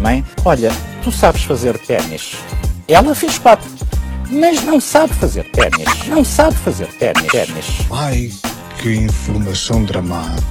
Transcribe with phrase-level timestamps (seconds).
[0.00, 0.70] Mãe, olha,
[1.02, 2.36] tu sabes fazer ténis.
[2.86, 3.68] Ela fez quatro,
[4.30, 6.06] mas não sabe fazer ténis.
[6.06, 7.26] Não sabe fazer ténis.
[7.26, 7.66] ténis.
[7.90, 8.30] Ai,
[8.80, 10.42] que informação dramática.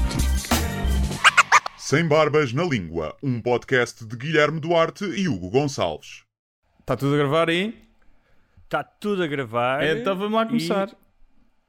[1.77, 6.23] Sem Barbas na Língua, um podcast de Guilherme Duarte e Hugo Gonçalves.
[6.81, 7.81] Está tudo a gravar aí?
[8.65, 9.85] Está tudo a gravar.
[9.85, 10.89] Então vamos lá e começar.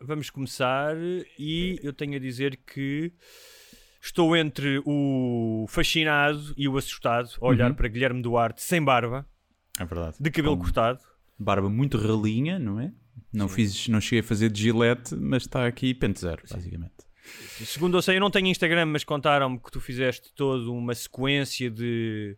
[0.00, 0.96] Vamos começar
[1.38, 3.12] e eu tenho a dizer que
[4.02, 7.76] estou entre o fascinado e o assustado a olhar Uhum.
[7.76, 9.24] para Guilherme Duarte sem barba,
[9.78, 10.16] É verdade.
[10.18, 10.98] de cabelo Com cortado.
[11.38, 12.92] Barba muito ralinha, não é?
[13.32, 16.92] Não, fiz, não cheguei a fazer de gilete, mas está aqui pente zero, basicamente.
[17.64, 21.70] Segundo eu sei, eu não tenho Instagram, mas contaram-me que tu fizeste toda uma sequência
[21.70, 22.36] de,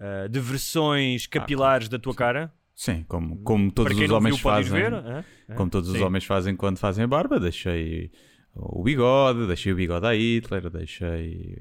[0.00, 2.52] ah, de versões capilares da tua cara.
[2.74, 4.72] Sim, como, como todos os homens viu, fazem.
[4.72, 4.92] ver.
[4.94, 5.24] hã?
[5.48, 5.54] Hã?
[5.54, 6.02] Como todos os Sim.
[6.04, 8.10] homens fazem quando fazem barba, deixei
[8.54, 11.58] o bigode, deixei o bigode a Hitler, deixei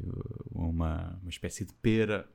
[0.52, 2.28] uma, uma espécie de pera.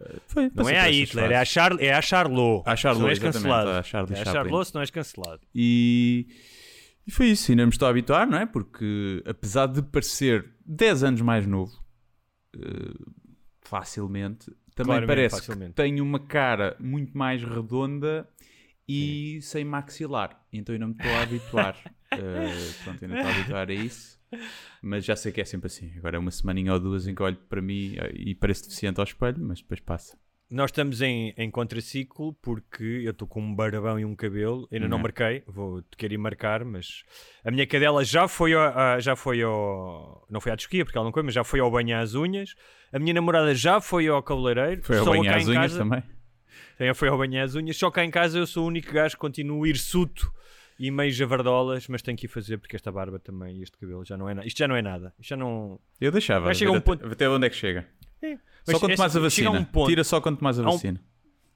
[0.00, 1.44] Eh, Foi, Não é a Hitler, é a.
[1.44, 2.62] Char é a Charlot.
[2.66, 3.70] À Charlot, Se não és cancelado.
[3.70, 4.24] à Charlie é a.
[4.24, 5.40] Charlot se não és cancelado.
[5.54, 6.26] E,
[7.06, 8.46] e foi isso, ainda me estou a habituar, não é?
[8.46, 11.72] Porque apesar de parecer 10 anos mais novo,
[12.56, 12.94] eh,
[13.62, 15.70] facilmente, também Claramente, parece facilmente.
[15.70, 18.28] que tenho uma cara muito mais redonda
[18.88, 20.44] e sem maxilar.
[20.52, 21.76] Então ainda me estou a habituar.
[22.12, 24.16] Eh, pronto, ainda estou a habituar a isso.
[24.82, 25.92] Mas já sei que é sempre assim.
[25.96, 29.00] Agora é uma semaninha ou duas em que olho para mim eh, e pareço deficiente
[29.00, 30.18] ao espelho, mas depois passa.
[30.48, 34.68] Nós estamos em, em contraciclo porque eu estou com um barbão e um cabelo.
[34.70, 35.02] Ainda não Não.
[35.02, 37.02] marquei, vou querer ir marcar, mas
[37.44, 40.24] a minha cadela já foi ao, a- já foi ao.
[40.30, 42.54] Não foi à desquia porque ela não foi, mas já foi ao banho às unhas.
[42.92, 44.82] A minha namorada já foi ao cabeleireiro.
[44.84, 46.02] Foi ao banho às unhas casa- também.
[46.78, 47.76] Sim, foi ao banho às unhas.
[47.76, 50.32] Só cá em casa eu sou o único gajo que continuo hirsuto
[50.78, 54.04] e meio javardolas, mas tenho que ir fazer porque esta barba também e este cabelo
[54.04, 54.46] já não é nada.
[54.46, 55.14] Isto já não é nada.
[55.18, 55.80] Isto já não.
[56.00, 56.44] Eu deixava.
[56.46, 57.86] Vai chegar um até, ponto- até onde é que chega.
[58.22, 58.38] Mas
[58.74, 59.50] Só quando é a assim, a vacina.
[59.50, 61.00] um ponto- Tira só quando tomas a Há um- vacina.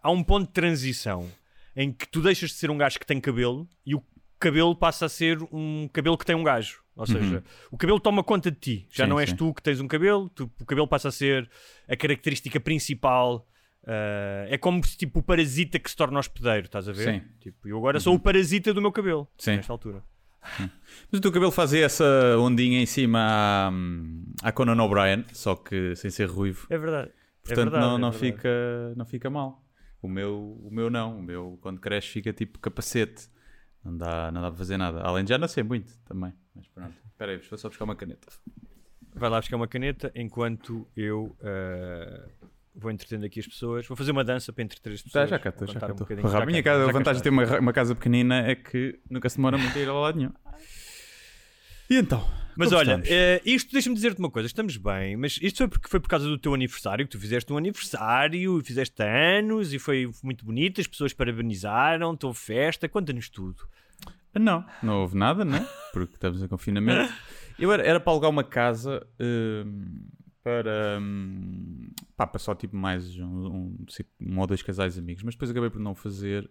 [0.03, 1.29] há um ponto de transição
[1.77, 4.03] em que tu deixas de ser um gajo que tem cabelo e o
[4.39, 6.81] cabelo passa a ser um cabelo que tem um gajo.
[6.97, 8.87] Ou seja, o cabelo toma conta de ti.
[8.91, 9.07] Já Uhum.
[9.07, 9.37] Sim, não és sim.
[9.37, 11.49] tu que tens um cabelo, tu- o cabelo passa a ser
[11.89, 13.47] a característica principal.
[13.91, 17.05] Ah, é como se tipo o parasita que se torna hospedeiro, estás a ver?
[17.05, 17.19] Sim.
[17.19, 17.39] Uhum.
[17.41, 19.57] Tipo, eu agora sou o parasita do meu cabelo, Sim.
[19.57, 20.05] nesta altura.
[21.11, 22.05] Mas o teu cabelo fazia essa
[22.39, 26.69] ondinha em cima à, à Conan O'Brien, só que sem ser ruivo.
[26.71, 27.11] É verdade.
[27.43, 28.33] Portanto, verdade, não, é não, verdade.
[28.37, 29.65] fica, não fica mal.
[30.01, 31.19] O meu, o meu não.
[31.19, 33.29] O meu, quando cresce, fica tipo capacete.
[33.85, 35.01] Não dá, não dá para fazer nada.
[35.01, 36.33] Além de já nascer muito também.
[36.55, 36.95] Mas pronto.
[37.11, 38.29] Espera aí, vou só buscar uma caneta.
[39.15, 42.29] Vai lá buscar uma caneta enquanto eu ah,
[42.75, 43.87] vou entretendo aqui as pessoas.
[43.87, 45.31] Vou fazer uma dança para entreter as Já, pessoas.
[45.31, 46.31] já cá estou, já cá um estou.
[46.31, 48.99] Já A minha casa, já a vantagem de ter uma, uma casa pequenina é que
[49.09, 50.33] nunca se demora muito a ir a lado nenhum.
[51.89, 52.25] E então?
[52.57, 55.99] Mas olha, eh, isto deixa-me dizer-te uma coisa, estamos bem, mas isto foi porque foi
[55.99, 60.11] por causa do teu aniversário, que tu fizeste um aniversário e fizeste anos e foi
[60.23, 63.67] muito bonito, as pessoas parabenizaram, houve festa, conta-nos tudo.
[64.35, 65.67] Não, não houve nada, né?
[65.93, 67.13] Porque estamos em confinamento.
[67.59, 70.07] Eu era, era para alugar uma casa hum,
[70.43, 75.23] para, hum, pá, para só tipo mais um, um, tipo, um ou dois casais amigos,
[75.23, 76.51] mas depois acabei por não fazer.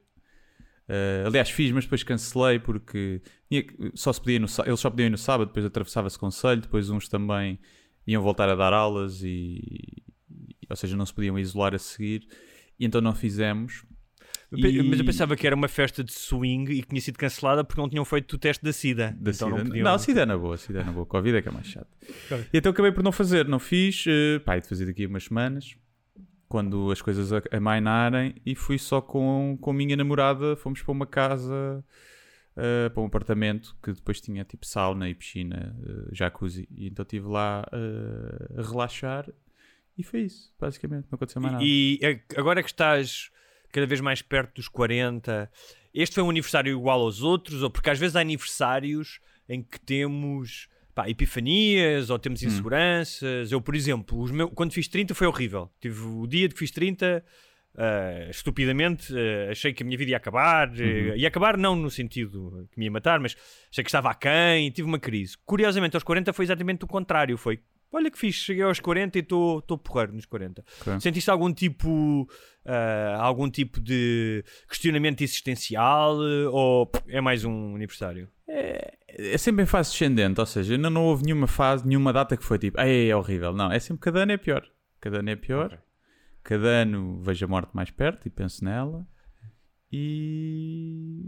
[0.88, 3.64] Uh, aliás, fiz, mas depois cancelei porque tinha
[3.94, 7.08] só se podia no, eles só podiam ir no sábado, depois atravessava-se conselho, depois uns
[7.08, 7.60] também
[8.08, 9.62] iam voltar a dar aulas e,
[10.68, 12.28] ou seja, não se podiam isolar a seguir,
[12.80, 13.86] e então não fizemos.
[14.52, 17.64] E- Mas eu pensava que era uma festa de swing e que tinha sido cancelada
[17.64, 19.16] porque não tinham feito o teste da SIDA.
[19.20, 19.50] Da então SIDA.
[19.50, 19.84] não podiam...
[19.84, 21.06] Não, a SIDA é na boa, a SIDA é na boa.
[21.06, 21.88] Covid é que é mais chato.
[22.52, 24.06] E então acabei por não fazer, não fiz.
[24.08, 25.76] Uh, pá, de fazer daqui a umas semanas,
[26.48, 30.56] quando as coisas amainarem, e fui só com, com a minha namorada.
[30.56, 31.86] Fomos para uma casa,
[32.58, 36.68] uh, para um apartamento que depois tinha tipo sauna e piscina, uh, jacuzzi.
[36.76, 39.30] E então estive lá uh, a relaxar,
[39.96, 41.06] e foi isso, basicamente.
[41.12, 41.64] Não aconteceu mais nada.
[41.64, 42.00] E
[42.36, 43.30] agora que estás
[43.72, 45.50] cada vez mais perto dos 40,
[45.94, 47.64] este foi um aniversário igual aos outros?
[47.64, 53.52] Ou porque às vezes há aniversários em que temos pá, epifanias ou temos inseguranças.
[53.52, 55.70] Eu, por exemplo, os meu, quando fiz 30 foi horrível.
[55.80, 57.24] Tive o dia de que fiz 30.
[57.78, 61.90] ah, estupidamente ah, achei que a minha vida ia acabar eh, ia acabar não no
[61.90, 63.38] sentido que me ia matar mas
[63.72, 67.60] achei que estava aquém tive uma crise curiosamente aos 40 foi exatamente o contrário foi
[67.92, 70.64] Olha que fixe, cheguei aos 40 e estou porreiro nos 40.
[70.82, 71.00] Ok.
[71.00, 72.30] Sentiste algum tipo,
[72.66, 78.30] ah, algum tipo de questionamento existencial eh, ou pff, é mais um aniversário?
[78.48, 82.44] É sempre em fase descendente, ou seja, ainda não houve nenhuma fase, nenhuma data que
[82.44, 83.54] foi tipo, ai, é horrível.
[83.54, 84.64] Não, é sempre cada ano é pior.
[85.02, 85.82] Cada ano é pior.
[86.44, 89.08] Cada ano vejo a morte mais perto e penso nela.
[89.92, 91.22] E.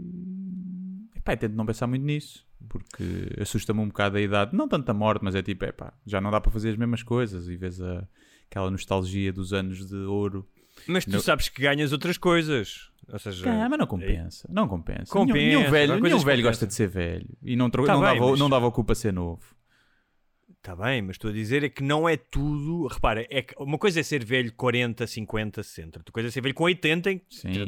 [1.16, 4.54] Epá, tento não pensar muito nisso, porque assusta-me um bocado a idade.
[4.56, 7.02] Não tanto a morte, mas é tipo, epá, já não dá para fazer as mesmas
[7.02, 8.06] coisas e vês a,
[8.50, 10.48] aquela nostalgia dos anos de ouro.
[10.86, 11.20] Mas tu Não.
[11.20, 12.90] sabes que ganhas outras coisas.
[13.12, 15.12] Ou seja, Ah, mas não compensa, não compensa.
[15.12, 18.14] Compensa, nenhum, nenhum velho, nenhum velho gosta de ser velho e não, Tá não, bem,
[18.18, 19.42] dava, mas- não dava culpa a ser novo.
[20.58, 22.86] Está bem, mas estou a dizer é que não é tudo.
[22.86, 25.98] Repara, é que uma coisa é ser velho 40, 50, 60.
[25.98, 27.64] Outra coisa é ser velho com 80, em já,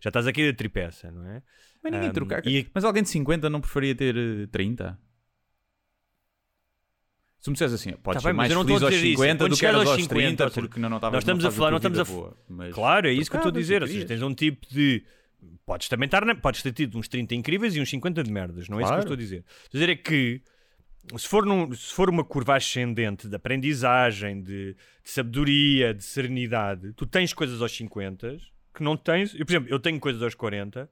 [0.00, 1.42] já estás aqui da tripeça, não é?
[1.90, 2.46] Mas ninguém Ahm, trocar.
[2.46, 4.98] e- Mas alguém de 50 não preferia ter eh, 30?
[7.40, 9.06] Se me dissesse assim, podes Tá ser bem, mas mais eu não feliz aos dizer
[9.06, 9.16] isso.
[9.22, 11.14] 50 Quando do que eras aos aos 50, 30, ou seja, porque não, não estavas
[11.14, 13.50] nós estamos a falar- não estamos a boa, mas- Claro, é isso que eu estou
[13.50, 13.82] a dizer.
[13.82, 14.20] Ou seja, querias.
[14.20, 15.04] tens um tipo de.
[15.64, 16.24] Podes também estar.
[16.24, 18.68] na- Podes ter tido uns 30 incríveis e uns 50 de merdas.
[18.68, 19.44] Não é isso que eu estou a dizer.
[19.64, 20.42] Estou a dizer é que.
[21.16, 26.92] Se for, num- se for uma curva ascendente de aprendizagem, de, de sabedoria, de serenidade,
[26.94, 28.36] tu tens coisas aos 50
[28.74, 29.32] que não tens.
[29.34, 30.90] Eu, por exemplo, eu tenho coisas aos 40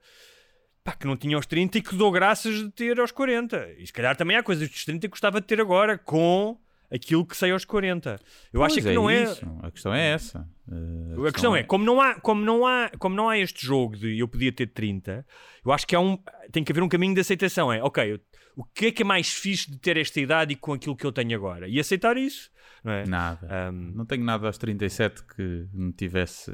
[0.87, 3.73] pá, que não tinha aos 30 e que dou graças de ter aos 40.
[3.79, 6.57] E se calhar também há coisas dos 30 que gostava de ter agora com
[6.91, 8.19] aquilo que sei aos 40.
[8.53, 9.25] Eu acho Pois que não é.
[9.25, 9.45] isso.
[9.63, 10.49] A questão é essa.
[10.71, 13.97] Eh, A questão é, como não há, como não há, como não há este jogo
[13.97, 15.27] de eu podia ter 30,
[15.65, 16.17] eu acho que há um,
[16.53, 17.73] tem que haver um caminho de aceitação.
[17.73, 18.21] É, ok, eu-
[18.57, 21.05] o que é que é mais fixe de ter esta idade e com aquilo que
[21.05, 21.69] eu tenho agora?
[21.69, 22.51] E aceitar isso,
[22.83, 23.05] não é?
[23.05, 23.47] Nada.
[23.69, 26.51] Ahm, Não tenho nada aos 37 que me tivesse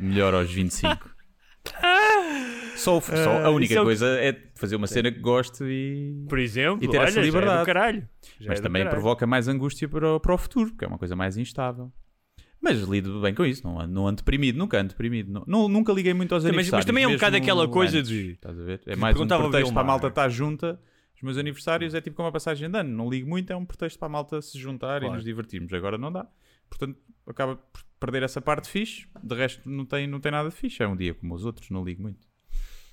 [0.00, 1.10] melhor aos 25.
[2.82, 6.24] só, só a Ah, única isso é coisa é fazer uma cena que gosto e.
[6.28, 7.64] por exemplo, E ter olha, essa é do liberdade.
[7.66, 8.08] caralho.
[8.40, 10.98] Já Mas é também provoca mais angústia para o, para o futuro, porque é uma
[10.98, 11.92] coisa mais instável.
[12.60, 15.32] Mas lido bem com isso, não ando, não ando deprimido, nunca ando deprimido.
[15.32, 16.86] Não, não- nunca liguei muito aos Mas- mas aniversários.
[16.86, 18.80] também é um bocado aquela coisa antes, de- Estás a ver?
[18.86, 20.80] É mais um pretexto para a malta estar junta.
[21.16, 22.90] Os meus aniversários é tipo como a passagem de ano.
[22.96, 25.06] Não ligo muito, é um pretexto para a malta se juntar Claro.
[25.06, 25.72] e nos divertirmos.
[25.72, 26.26] Agora não dá.
[26.68, 26.96] Portanto,
[27.26, 29.06] acaba por perder essa parte fixe.
[29.22, 30.82] De resto, não tem, não tem nada de fixe.
[30.82, 32.26] É um dia como os outros, não ligo muito.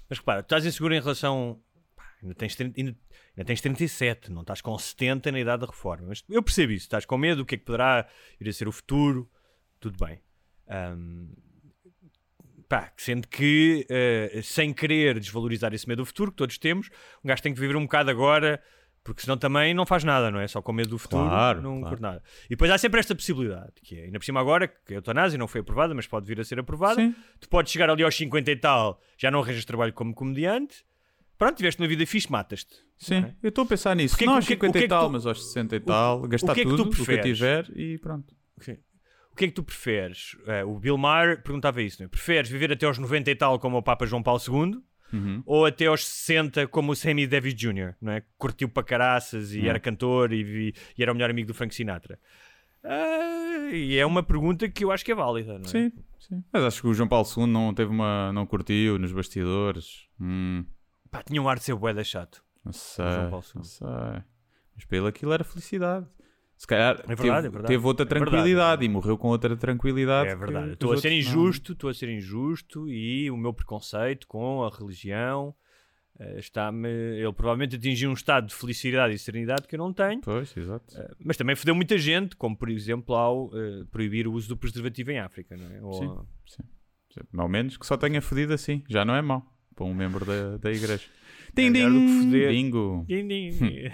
[0.09, 1.61] Mas repara, tu estás inseguro em relação.
[1.95, 2.97] pá, Ainda tens, 30 ainda,
[3.38, 6.07] ainda tens 37, não estás com 70 na idade da reforma.
[6.07, 8.07] Mas eu percebo isso, estás com medo do que é que poderá
[8.39, 9.29] ir a ser o futuro,
[9.79, 10.21] tudo bem.
[10.67, 11.29] Ahm,
[12.67, 16.89] pá, sendo que, eh, sem querer desvalorizar esse medo do futuro que todos temos,
[17.23, 18.62] um gajo tem que viver um bocado agora,
[19.04, 20.48] porque senão também não faz nada, não é?
[20.48, 22.01] Só com medo do futuro Claro, não claro.
[22.01, 22.24] nada.
[22.46, 25.38] E depois há sempre esta possibilidade, que é, ainda por cima agora, que a eutanásia
[25.38, 27.16] não foi aprovada, mas pode vir a ser aprovada, Sim.
[27.40, 30.84] tu podes chegar ali aos 50 e tal, já não arranjas trabalho como comediante,
[31.38, 32.75] pronto, tiveste uma vida fixe, matas-te.
[32.98, 33.34] Sim, Ok.
[33.44, 34.13] eu estou a pensar nisso.
[34.16, 35.75] Porque- não o aos que- o 50 que é e tal, tu- mas aos 60
[35.75, 36.22] e tal.
[36.28, 37.38] Gastar que é que tu tudo, o que eu preferes?
[37.38, 38.36] tiver e pronto.
[39.31, 40.36] O que é que tu preferes?
[40.48, 42.10] Eh, o Bill Maher perguntava isso, não é?
[42.10, 45.41] Preferes viver até aos 90 e tal como o Papa João Paulo II Uhum.
[45.45, 48.23] ou até aos 60 como o Sammy Davis Jr., não é?
[48.38, 49.65] Curtiu para caraças e Hum.
[49.65, 52.19] era cantor e, vi- e era o melhor amigo do Frank Sinatra.
[52.83, 55.67] Ah, e é uma pergunta que eu acho que é válida, não é?
[55.67, 56.44] Sim, sim.
[56.51, 58.31] Mas acho que o João Paulo II não teve uma.
[58.33, 60.07] não curtiu nos bastidores.
[60.19, 60.65] Hum,
[61.12, 62.44] Pá, tinha um ar de ser bué da chato.
[62.63, 63.05] não sei.
[63.05, 63.51] João Paulo II.
[63.55, 63.88] Não sei.
[64.75, 66.05] Mas para ele aquilo era felicidade.
[66.59, 70.29] Se calhar É verdade, teve, é teve outra É tranquilidade e morreu com outra tranquilidade.
[70.29, 70.73] É verdade.
[70.73, 75.55] Estou a ser injusto, estou a ser injusto e o meu preconceito com a religião
[76.19, 76.89] eh, está-me.
[76.89, 80.98] Ele provavelmente atingiu um estado de felicidade e serenidade que eu não tenho, Pois, exato.
[80.98, 84.57] eh, mas também fodeu muita gente, como por exemplo ao eh, proibir o uso do
[84.57, 85.81] preservativo em África, não é?
[85.81, 86.63] Ou- Sim.
[87.13, 87.22] Sim.
[87.38, 88.84] Ao menos que só tenha fodido assim.
[88.89, 89.45] Já não é mau.
[89.74, 91.05] Para um membro da, da igreja.
[91.53, 92.50] Ding, que ding, foder.
[92.50, 93.05] bingo.
[93.07, 93.91] Ding, ding.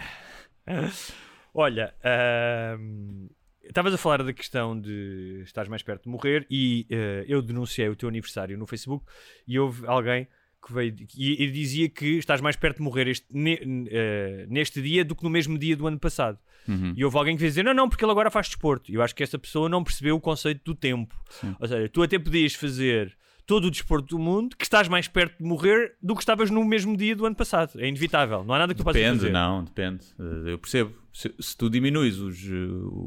[1.57, 3.27] Olha, ahm,
[3.63, 7.87] estavas a falar da questão de estás mais perto de morrer e eh, eu denunciei
[7.87, 9.05] o teu aniversário no Facebook
[9.47, 10.27] e houve alguém
[10.65, 14.81] que veio e, e dizia que estás mais perto de morrer este, ne- eh, neste
[14.81, 16.37] dia do que no mesmo dia do ano passado.
[16.67, 16.93] Uhum.
[16.97, 18.91] E houve alguém que veio dizer: não, não, porque ele agora faz desporto.
[18.91, 21.15] E eu acho que essa pessoa não percebeu o conceito do tempo.
[21.29, 21.55] Sim.
[21.59, 25.37] Ou seja, tu até podias fazer todo o desporto do mundo que estás mais perto
[25.37, 27.79] de morrer do que estavas no mesmo dia do ano passado.
[27.79, 28.43] É inevitável.
[28.43, 29.31] Não há nada que tu possas Depende, fazer.
[29.31, 30.05] não, depende.
[30.19, 30.93] Eh, Eu percebo.
[31.13, 32.51] Se, se tu diminuis os, eh,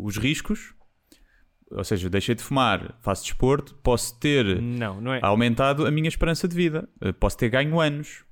[0.03, 0.75] os riscos,
[1.71, 5.21] ou seja, deixei de fumar, faço desporto, posso ter Não, não é.
[5.23, 6.89] aumentado a minha esperança de vida.
[7.01, 8.25] Eh, Posso ter ganho anos.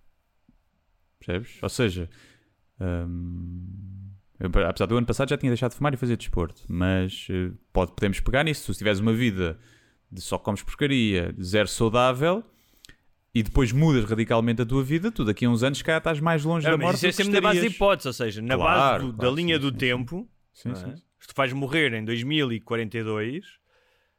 [1.18, 1.58] Percebes?
[1.62, 2.08] Ou seja,
[2.80, 7.26] hum, eu, apesar do ano passado já tinha deixado de fumar e fazer desporto, mas
[7.72, 8.72] pode, podemos pegar nisso.
[8.72, 9.58] Se tiveres uma vida
[10.10, 12.44] de só comes porcaria, de zero saudável.
[13.34, 16.42] E depois mudas radicalmente a tua vida, tu daqui a uns anos cá estás mais
[16.42, 17.74] longe da morte isso é sempre na base estarias.
[17.74, 20.30] hipótese, ou seja, na Claro, base do- claro, da linha sim, do sim, tempo.
[20.54, 20.94] Sim, não sim, é?
[21.20, 23.44] Se tu vais morrer em 2042,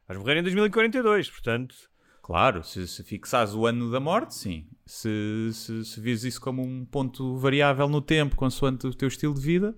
[0.07, 1.75] vais morrer em 2042, portanto.
[2.21, 4.67] Claro, se, se fixares o ano da morte, sim.
[4.85, 9.33] Se, se, se vires isso como um ponto variável no tempo, consoante o teu estilo
[9.33, 9.75] de vida,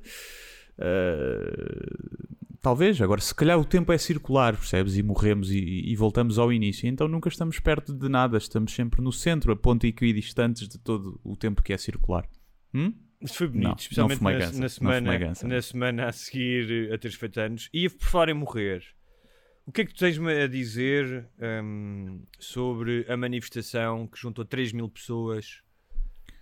[0.80, 3.02] uh, talvez.
[3.02, 4.98] Agora, se calhar o tempo é circular, percebes?
[4.98, 6.88] E morremos e, e, voltamos ao início.
[6.88, 11.20] Então nunca estamos perto de nada, estamos sempre no centro, a ponto equidistantes de todo
[11.24, 12.28] o tempo que é circular.
[12.74, 12.94] Hum?
[13.22, 17.18] Isso foi bonito, Não, especialmente não na, na semana, na semana a seguir a teres
[17.18, 17.70] feito anos.
[17.74, 18.82] E por falar em morrer,
[19.66, 21.28] o que é que tu tens-me a dizer
[21.64, 25.62] hum, sobre a manifestação que juntou 3 mil pessoas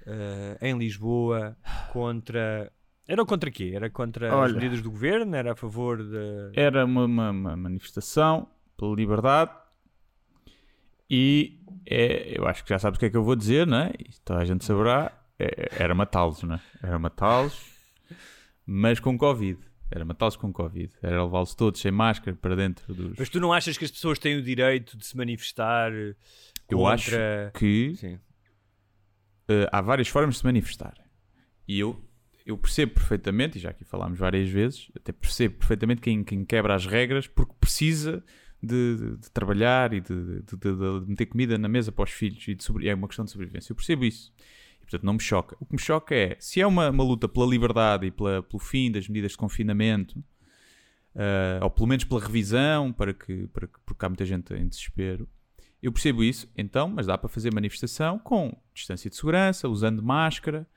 [0.06, 1.58] eh, em Lisboa
[1.92, 2.72] contra.
[3.08, 3.72] Era contra quê?
[3.74, 4.54] Era contra as Olha.
[4.54, 5.36] medidas do governo?
[5.36, 6.52] Era a favor de.
[6.54, 9.52] Era uma, uma- uma manifestação pela liberdade
[11.10, 13.78] e é, eu acho que já sabes o que é que eu vou dizer, não
[13.78, 13.92] é?
[13.98, 15.12] E toda a gente saberá.
[15.40, 16.62] É- era matá-los, não é?
[16.82, 17.64] Era matá-los,
[18.66, 19.60] mas com Covid.
[19.90, 20.92] Era matá-los com Covid.
[21.02, 23.16] Era levá-los todos sem máscara para dentro dos.
[23.18, 26.14] Mas tu não achas que as pessoas têm o direito de se manifestar eh,
[26.70, 26.94] Eu contra...
[27.48, 28.20] acho que Sim.
[29.48, 30.96] eh, há várias formas de se manifestar.
[31.68, 32.02] E eu,
[32.48, 36.74] eu percebo perfeitamente, e já aqui falámos várias vezes, até percebo perfeitamente quem, quem quebra
[36.74, 38.24] as regras porque precisa
[38.64, 42.58] de, de- de trabalhar e de, de- meter comida na mesa para os filhos e
[42.60, 43.72] sobre- é uma questão de sobrevivência.
[43.72, 44.34] Eu percebo isso.
[44.78, 45.56] E, portanto, não me choca.
[45.60, 48.60] O que me choca é, se é uma, uma luta pela liberdade e pela- pelo
[48.60, 50.24] fim das medidas de confinamento,
[51.16, 54.68] eh, ou pelo menos pela revisão, para que, para que, porque há muita gente em
[54.68, 55.28] desespero,
[55.82, 60.68] eu percebo isso, então, mas dá para fazer manifestação com distância de segurança, usando máscara,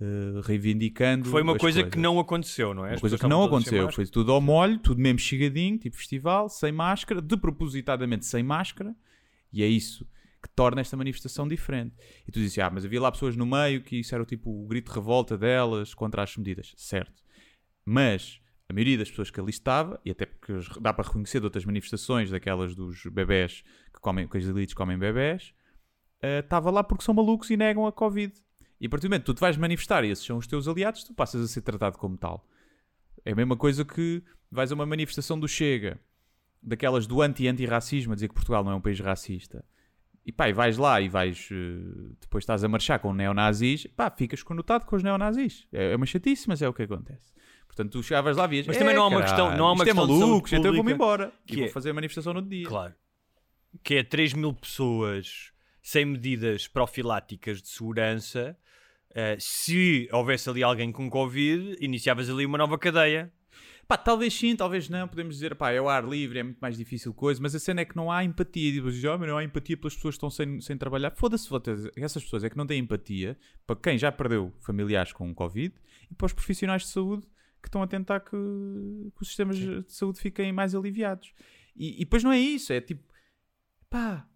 [0.00, 1.30] eh, reivindicando.
[1.30, 1.92] Foi uma coisa coisas.
[1.92, 2.90] que não aconteceu, não é?
[2.90, 3.90] Uma As coisa que não aconteceu.
[3.90, 8.94] Foi tudo ao molho, tudo mesmo chegadinho, tipo festival, sem máscara, de propositadamente sem máscara,
[9.52, 10.06] e é isso
[10.42, 11.96] que torna esta manifestação diferente.
[12.28, 14.50] E tu dizes, ah, mas havia lá pessoas no meio que isso era o tipo
[14.50, 16.74] o grito de revolta delas contra as medidas.
[16.76, 17.24] Certo.
[17.84, 21.46] Mas a maioria das pessoas que ali estava, e até porque dá para reconhecer de
[21.46, 23.62] outras manifestações, daquelas dos bebés
[23.94, 25.54] que comem, que as elites comem bebés,
[26.20, 28.34] eh, estava lá porque são malucos e negam a Covid.
[28.80, 30.68] E a partir do momento que tu te vais manifestar e esses são os teus
[30.68, 32.46] aliados, tu passas a ser tratado como tal.
[33.24, 35.98] É a mesma coisa que vais a uma manifestação do Chega,
[36.62, 39.64] daquelas do anti-antirracismo, a dizer que Portugal não é um país racista.
[40.24, 41.48] E pá, e vais lá e vais.
[41.52, 45.66] eh, depois estás a marchar com neonazis, pá, ficas conotado com os neonazis.
[45.72, 47.32] É é uma chatice, mas é o que acontece.
[47.66, 48.66] Portanto, tu chegavas lá e vias.
[48.66, 50.20] Mas também "É, não há uma caralho, questão- não há uma isto é questão saúde
[50.20, 51.32] maluco, então eu vou-me embora.
[51.46, 52.66] que e vou é- fazer a manifestação no outro dia.
[52.66, 52.94] Claro.
[53.84, 55.52] Que é 3 mil pessoas
[55.86, 58.58] sem medidas profiláticas de segurança.
[59.14, 63.32] eh, se houvesse ali alguém com Covid, iniciavas ali uma nova cadeia.
[63.86, 65.06] Pá, talvez sim, talvez não.
[65.06, 67.82] Podemos dizer, pá, é o ar livre, é muito mais difícil coisa, mas a cena
[67.82, 68.72] é que não há empatia.
[68.72, 71.12] Depois dizem, oh, não há empatia pelas pessoas que estão sem, sem trabalhar.
[71.12, 71.48] Foda-se,
[71.96, 75.72] essas pessoas é que não têm empatia para quem já perdeu familiares com Covid
[76.10, 77.28] e para os profissionais de saúde
[77.62, 81.32] que estão a tentar que, que os sistemas de saúde fiquem mais aliviados.
[81.76, 83.04] E, e depois não é isso, é tipo,
[83.88, 84.28] pá,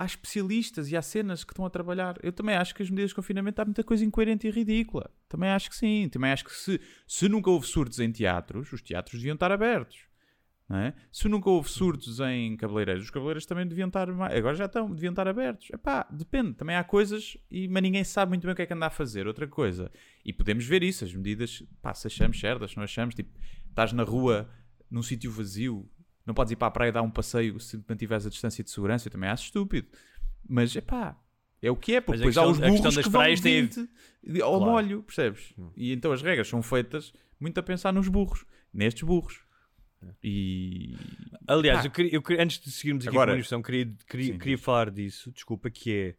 [0.00, 2.16] há especialistas e há cenas que estão a trabalhar.
[2.22, 5.10] Eu também acho que as medidas de confinamento há muita coisa incoerente e ridícula.
[5.28, 6.08] Também acho que sim.
[6.10, 10.08] Também acho que se, se nunca houve surtos em teatros, os teatros deviam estar abertos.
[10.72, 10.94] É?
[11.12, 14.08] Se nunca houve surtos em cabeleireiros, os cabeleireiros também deviam estar.
[14.08, 15.68] Agora já estão, deviam estar abertos.
[15.70, 16.54] Epá, depende.
[16.54, 18.90] Também há coisas, e, mas ninguém sabe muito bem o que é que anda a
[18.90, 19.26] fazer.
[19.26, 19.90] Outra coisa.
[20.24, 23.14] E podemos ver isso, as medidas, pá, se achamos certas, não achamos.
[23.14, 23.38] Tipo,
[23.68, 24.48] estás na rua,
[24.90, 25.86] num sítio vazio,
[26.26, 29.08] não podes ir para a praia dar um passeio se mantiveres a distância de segurança.
[29.08, 29.88] Eu também acho estúpido.
[30.48, 31.18] Mas, epá,
[31.62, 33.20] é o que é, porque a depois há questão- os a burros das que vão
[33.20, 33.88] praias tem- 20
[34.22, 34.72] de- ao Claro.
[34.72, 35.52] molho, percebes?
[35.76, 39.40] E então as regras são feitas muito a pensar nos burros, nestes burros.
[40.22, 40.94] E.
[41.46, 41.86] Aliás, Pá.
[41.86, 44.38] eu queria- eu queria- antes de seguirmos aqui Agora- com a discussão, queria, queria, Sim,
[44.38, 45.30] queria falar disso.
[45.32, 46.14] Desculpa, que é.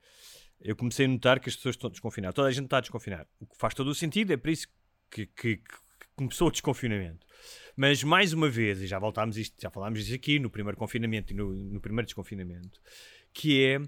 [0.64, 2.36] Eu comecei a notar que as pessoas estão desconfinadas.
[2.36, 3.26] Toda a gente está a desconfinar.
[3.40, 4.68] O que faz todo o sentido, é por isso
[5.10, 5.76] que, que- que
[6.28, 7.26] começou o desconfinamento.
[7.76, 11.34] Mas mais uma vez, e já voltámos isto, já falámos disso aqui no primeiro confinamento
[11.34, 12.80] e no, no primeiro desconfinamento,
[13.34, 13.82] que é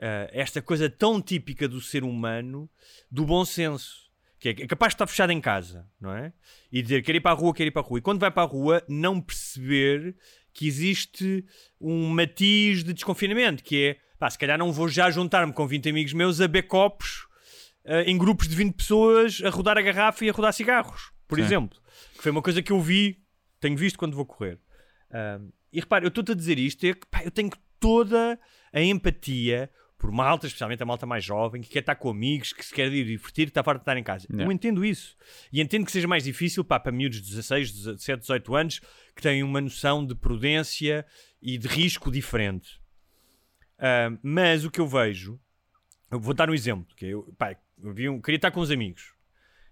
[0.00, 2.68] ah, esta coisa tão típica do ser humano
[3.10, 4.08] do bom senso.
[4.38, 6.32] Que é, é capaz de estar fechado em casa, não é?
[6.70, 7.98] E dizer quer ir para a rua, quer ir para a rua.
[7.98, 10.14] E quando vai para a rua, não perceber
[10.52, 11.44] que existe
[11.80, 15.88] um matiz de desconfinamento, que é, pá, se calhar não vou já juntar-me com 20
[15.88, 17.26] amigos meus a beber copos
[17.84, 21.38] ah, em grupos de 20 pessoas a rodar a garrafa e a rodar cigarros, por
[21.38, 21.44] Sim.
[21.44, 21.78] exemplo.
[22.16, 23.22] Que foi uma coisa que eu vi,
[23.60, 24.58] tenho visto quando vou correr.
[25.72, 28.38] E repare, eu estou-te a dizer isto, é que pá, eu tenho toda
[28.72, 32.64] a empatia por malta, especialmente a malta mais jovem, que quer estar com amigos, que
[32.64, 34.26] se quer ir divertir, que está farto de estar em casa.
[34.30, 34.44] Yeah.
[34.46, 35.16] Eu entendo isso.
[35.52, 38.80] E entendo que seja mais difícil pá, para miúdos de 16, 17, 18 anos
[39.16, 41.04] que têm uma noção de prudência
[41.42, 42.80] e de risco diferente.
[44.22, 45.38] Mas o que eu vejo,
[46.10, 48.60] eu vou dar um exemplo, que é eu, pá, eu vi um- queria estar com
[48.60, 49.12] uns amigos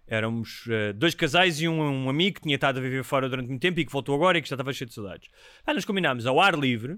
[0.09, 3.49] Éramos eh, dois casais e um, um amigo que tinha estado a viver fora durante
[3.49, 5.29] muito tempo e que voltou agora e que já estava cheio de saudades.
[5.67, 6.97] Ah, nós combinámos ao ar livre,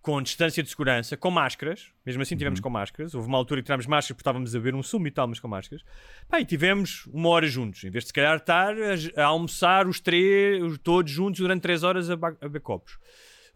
[0.00, 1.88] com distância de segurança, com máscaras.
[2.06, 3.14] Mesmo assim tivemos com máscaras.
[3.14, 5.40] Houve uma altura que tirámos máscaras porque estávamos a beber um sumo e tal, mas
[5.40, 5.84] com máscaras.
[6.28, 7.82] Pá, e tivemos uma hora juntos.
[7.84, 11.60] Em vez de se calhar estar a, a almoçar os três, os- todos juntos durante
[11.62, 12.96] três horas a, a beber copos.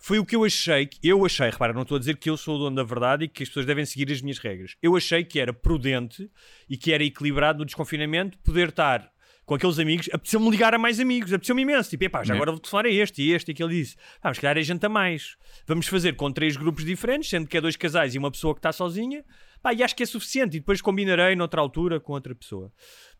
[0.07, 2.37] Foi o que eu achei, que eu achei, repara, não estou a dizer que eu
[2.37, 4.77] sou o dono da verdade e que as pessoas devem seguir as minhas regras.
[4.83, 6.31] Eu achei que era prudente
[6.69, 9.11] e que era equilibrado no desconfinamento poder estar
[9.47, 11.89] com aqueles amigos, apeteceu-me ligar a mais amigos, apeteceu-me imenso.
[11.89, 12.37] Tipo, epá, já É.
[12.37, 13.97] agora vou telefonar a este e este e aquele disse.
[14.23, 15.37] Ah, mas calhar é gente a mais.
[15.67, 18.59] Vamos fazer com três grupos diferentes, sendo que é dois casais e uma pessoa que
[18.59, 19.25] está sozinha.
[19.63, 20.59] Pá, e acho que é suficiente.
[20.59, 22.71] E depois combinarei noutra altura com outra pessoa.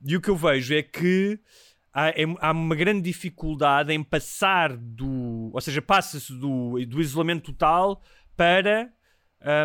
[0.07, 1.39] E o que eu vejo é que
[1.95, 5.51] há, é- há uma grande dificuldade em passar do.
[5.55, 8.03] Ou seja, passa-se do, do isolamento total
[8.37, 8.93] para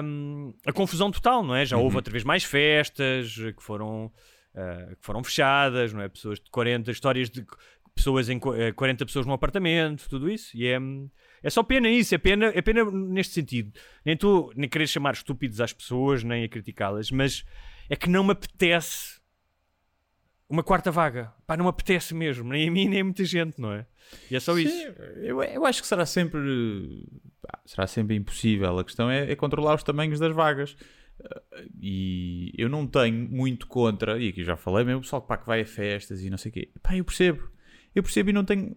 [0.04, 1.66] hum, a confusão total, não é?
[1.66, 4.12] Já houve outra vez mais festas que foram,
[4.56, 6.08] ah, que foram fechadas, não é?
[6.10, 7.46] Pessoas de 40, histórias de
[7.96, 10.56] pessoas em qu- eh, 40 pessoas num apartamento, tudo isso.
[10.56, 10.78] E é,
[11.44, 13.74] é só pena isso, é pena, é pena neste sentido.
[14.06, 17.44] Nem estou nem querer chamar estúpidos às pessoas, nem a criticá-las, mas
[17.90, 19.19] é que não me apetece
[20.50, 21.32] uma quarta vaga.
[21.46, 23.86] Pá, não apetece mesmo, nem a mim, nem a muita gente, não é?
[24.32, 24.76] E é só isso.
[24.76, 27.06] Sim, eu, eu acho que será sempre
[27.42, 28.78] pá, será sempre impossível.
[28.80, 30.72] A questão é, é controlar os tamanhos das vagas.
[31.20, 35.38] Uh, E eu não tenho muito contra, e aqui já falei mesmo, o pessoal pá,
[35.38, 36.70] que vai a festas e não sei o quê.
[36.82, 37.50] Pá, eu percebo.
[37.94, 38.76] Eu percebo e não tenho.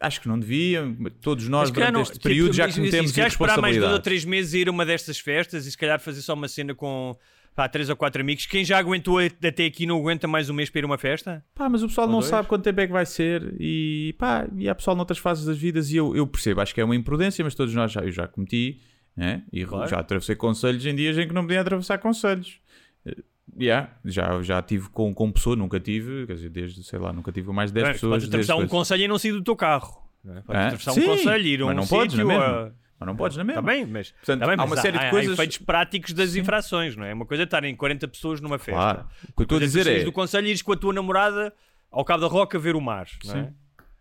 [0.00, 0.94] Acho que não deviam.
[1.20, 3.92] Todos nós, durante não- este período, tipo, já mas, cometemos Se calhar esperar mais dois
[3.92, 6.46] ou três meses e ir a uma destas festas e se calhar fazer só uma
[6.48, 7.16] cena com
[7.60, 8.46] pá, três ou quatro amigos.
[8.46, 11.44] Quem já aguentou até aqui não aguenta mais um mês para ir a uma festa?
[11.54, 12.30] Pá, mas o pessoal Ou não dois.
[12.30, 15.58] sabe quanto tempo é que vai ser e pá, e há pessoal noutras fases das
[15.58, 18.10] vidas e eu, eu percebo, acho que é uma imprudência, mas todos nós já, eu
[18.10, 18.80] já cometi,
[19.14, 19.42] né?
[19.52, 19.88] E Claro.
[19.90, 22.58] já atravessei conselhos em dias em que não podia atravessar conselhos.
[23.04, 23.14] Eh,
[23.58, 27.32] Yeah, já, já tive com, com pessoa, nunca tive, quer dizer, desde, sei lá, nunca
[27.32, 28.10] tive mais de 10 Bem, pessoas.
[28.12, 30.08] Podes atravessar um conselho e não sair do teu carro.
[30.24, 30.40] não é?
[30.42, 30.66] Podes Hã?
[30.66, 32.44] atravessar Sim, um conselho e ir a mas um não podes na sítio mesma.
[32.68, 32.70] a-
[33.00, 33.60] Mas não podes na mesma.
[33.62, 35.58] Está bem, mas, Portanto, tá bem, há mas uma série de há, coisas- há efeitos
[35.58, 37.14] práticos das infrações, não é?
[37.14, 38.72] Uma coisa é estarem 40 pessoas numa festa.
[38.72, 39.06] Claro.
[39.24, 40.92] O que eu estou a coisa dizer é, do conselho e ires com a tua
[40.92, 41.52] namorada
[41.90, 43.44] ao cabo da roca ver o mar, não é?
[43.44, 43.50] Sim.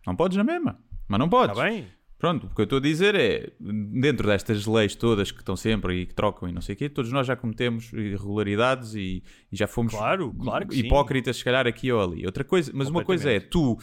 [0.05, 1.57] não podes na mesma, mas não podes.
[1.57, 1.87] Está bem?
[2.19, 6.01] Pronto, o que eu estou a dizer é, dentro destas leis todas que estão sempre
[6.01, 9.55] e que trocam e não sei o quê, todos nós já cometemos irregularidades e, e
[9.55, 10.81] já fomos Claro, claro que sim.
[10.81, 12.25] hipócritas, se calhar, aqui ou ali.
[12.25, 13.77] Outra coisa, mas uma coisa é tu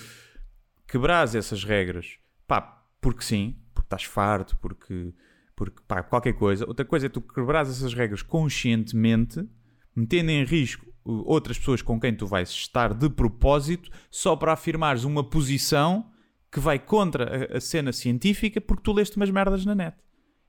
[0.86, 5.12] quebrares essas regras, pá, porque sim, porque estás farto, porque,
[5.54, 6.66] porque pá, qualquer coisa.
[6.66, 9.46] Outra coisa é tu quebrares essas regras conscientemente,
[9.94, 14.52] metendo em risco uh, outras pessoas com quem tu vais estar de propósito, só para
[14.52, 16.10] afirmares uma posição
[16.50, 19.96] que vai contra a, a cena científica porque tu leste umas merdas na net.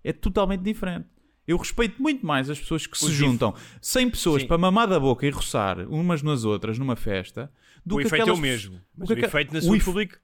[0.03, 1.07] É totalmente diferente.
[1.45, 4.47] Eu respeito muito mais as pessoas que se Os dif- juntam 100 pessoas Sim.
[4.49, 7.51] para mamar da boca e roçar umas nas outras numa festa
[7.85, 8.81] do o que efeito é aquelas o mesmo.
[8.97, 10.19] Mas que o efeito na o saúde pública.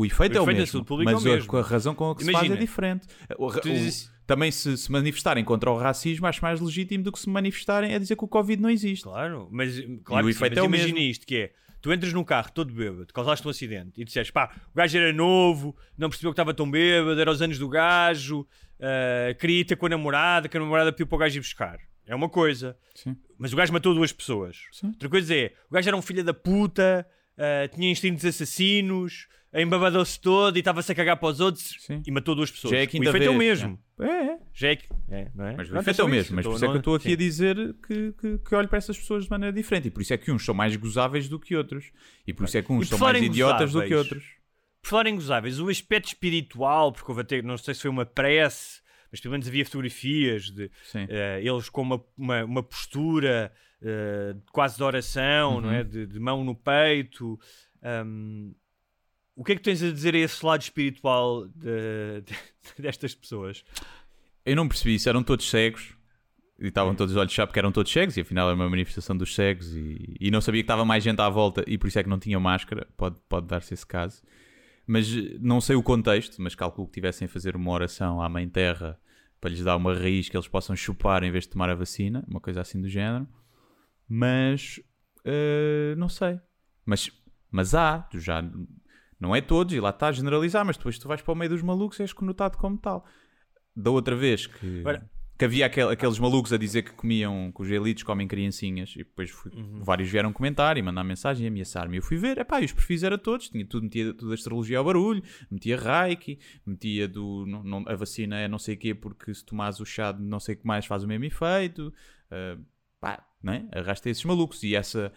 [0.00, 1.48] O efeito é O o efeito da mesmo, é mas o a- mesmo.
[1.48, 2.54] com a razão com que se Imagina.
[2.54, 3.06] faz é diferente.
[3.38, 7.18] O- o- dizes- também se, se manifestarem contra o racismo acho mais legítimo do que
[7.18, 9.04] se manifestarem a dizer que o Covid não existe.
[9.04, 10.98] Claro, mas, claro o sim, efeito mas é o mesmo.
[10.98, 14.50] isto, que é, tu entras num carro todo bêbado, causaste um acidente, e disseste, pá,
[14.72, 18.46] o gajo era novo, não percebeu que estava tão bêbado, era os anos do gajo,
[18.80, 21.78] ah, queria ter com a namorada, que a namorada pediu para o gajo ir buscar.
[22.06, 22.76] É uma coisa.
[22.94, 23.16] Sim.
[23.38, 24.58] Mas o gajo matou duas pessoas.
[24.72, 24.88] Sim.
[24.88, 27.06] Outra coisa é, o gajo era um filho da puta,
[27.38, 32.02] ah, tinha instintos assassinos, embabadou-se todo e estava-se a cagar para os outros Sim.
[32.06, 32.70] e matou duas pessoas.
[32.72, 33.78] Já é o efeito é o vez, mesmo.
[34.00, 34.38] É, é.
[34.52, 35.56] Já é, que- é, não é?
[35.56, 36.80] Mas o Pronto, efeito só é o mesmo, mas por isso é Então, que eu
[36.80, 37.12] estou aqui sim.
[37.12, 39.88] a dizer que, que, que olho para essas pessoas de maneira diferente.
[39.88, 41.90] E por isso é que uns são mais gozáveis do que outros.
[42.26, 44.24] E por isso é que uns são mais idiotas do que gozáveis, outros.
[44.82, 48.06] Por falar em gozáveis, o aspecto espiritual, porque houve até, não sei se foi uma
[48.06, 48.80] prece,
[49.10, 51.06] mas pelo menos havia fotografias de Sim.
[51.08, 53.50] eh, eles com uma, uma, uma postura
[53.82, 55.60] eh, quase de oração, Uhum.
[55.62, 55.82] não é?
[55.82, 57.38] De, de mão no peito.
[57.82, 58.52] Ahm,
[59.40, 62.36] o que é que tens a dizer a esse lado espiritual de- de-
[62.82, 63.64] destas pessoas?
[64.44, 65.94] Eu não percebi isso, eram todos cegos.
[66.60, 69.32] E estavam todos olhos chaves porque eram todos cegos e afinal era uma manifestação dos
[69.32, 72.02] cegos e, e não sabia que estava mais gente à volta e por isso é
[72.02, 74.20] que não tinham máscara, pode, pode dar-se esse caso.
[74.84, 78.28] Mas eh, não sei o contexto, mas calculo que tivessem a fazer uma oração à
[78.28, 78.98] Mãe Terra
[79.40, 82.24] para lhes dar uma raiz que eles possam chupar em vez de tomar a vacina,
[82.26, 83.28] uma coisa assim do género.
[84.08, 84.80] Mas
[85.24, 86.40] eh, não sei.
[86.84, 87.08] Mas,
[87.52, 88.42] mas há, tu já
[89.20, 91.50] não é todos, e lá está a generalizar, mas depois tu vais para o meio
[91.50, 93.04] dos malucos e és conotado como tal.
[93.74, 97.62] Da outra vez que, Ora- que havia aquel- aqueles malucos a dizer que comiam, que
[97.62, 99.82] os elites comem criancinhas, e depois fui- Uhum.
[99.84, 101.96] vários vieram comentar e mandar mensagem e ameaçar-me.
[101.98, 104.78] Eu fui ver, epá, e os perfis eram todos, tinha tudo, metia tudo a astrologia
[104.78, 108.94] ao barulho, metia Reiki, metia do, não, não- a vacina é não sei o quê,
[108.96, 111.92] porque se tomares o chá de não sei o que mais faz o mesmo efeito,
[112.32, 112.58] ah,
[113.00, 113.68] pá, não é?
[113.72, 115.12] Arrasta esses malucos e essa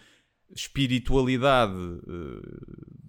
[0.53, 1.73] espiritualidade
[2.07, 2.41] eh,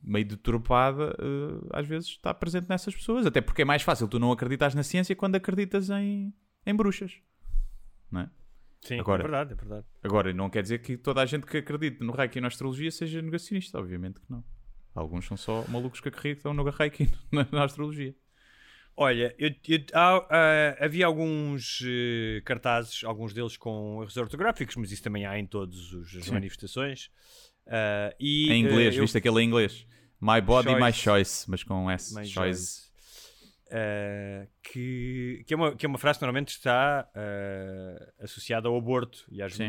[0.02, 3.24] meio deturpada eh, às vezes está presente nessas pessoas.
[3.26, 6.32] Até porque é mais fácil tu não acreditas na ciência quando acreditas em,
[6.66, 7.12] em bruxas.
[8.10, 8.30] Não é?
[8.80, 9.86] Sim, Agora- é verdade, é verdade.
[10.02, 12.90] Agora, não quer dizer que toda a gente que acredita no Reiki e na astrologia
[12.90, 14.42] seja negacionista, obviamente que não.
[14.94, 18.14] Alguns são só malucos que acreditam no Reiki na, na astrologia.
[18.94, 24.92] Olha, eu- eu- há- ah, havia alguns eh, cartazes, alguns deles com erros ortográficos, mas
[24.92, 25.78] isso também há em todas
[26.18, 27.10] as manifestações.
[27.66, 29.86] Ah, e, em inglês, eh, eu- viste aquele em inglês?
[30.20, 31.00] My body, my Choice.
[31.00, 32.14] choice, mas com S.
[32.14, 32.90] My choice.
[33.68, 38.76] Uh, que, que, é uma, que é uma frase que normalmente está uh, associada ao
[38.76, 39.62] aborto e às, uh,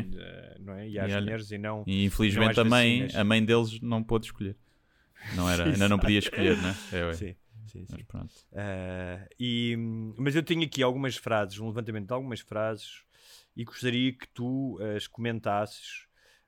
[0.60, 0.86] não é?
[0.86, 1.82] e às E mulheres e não.
[1.86, 3.16] E infelizmente às a mãe, vacinas.
[3.16, 4.56] a mãe deles não pôde escolher.
[5.34, 6.76] Não era, ainda não podia escolher, né?
[6.92, 7.14] É, ué.
[7.14, 7.34] Sim,
[7.66, 8.34] sim, Mas pronto.
[8.52, 9.74] Uh, e,
[10.18, 13.02] mas eu tenho aqui algumas frases, um levantamento de algumas frases
[13.56, 16.03] e gostaria que tu as comentasses.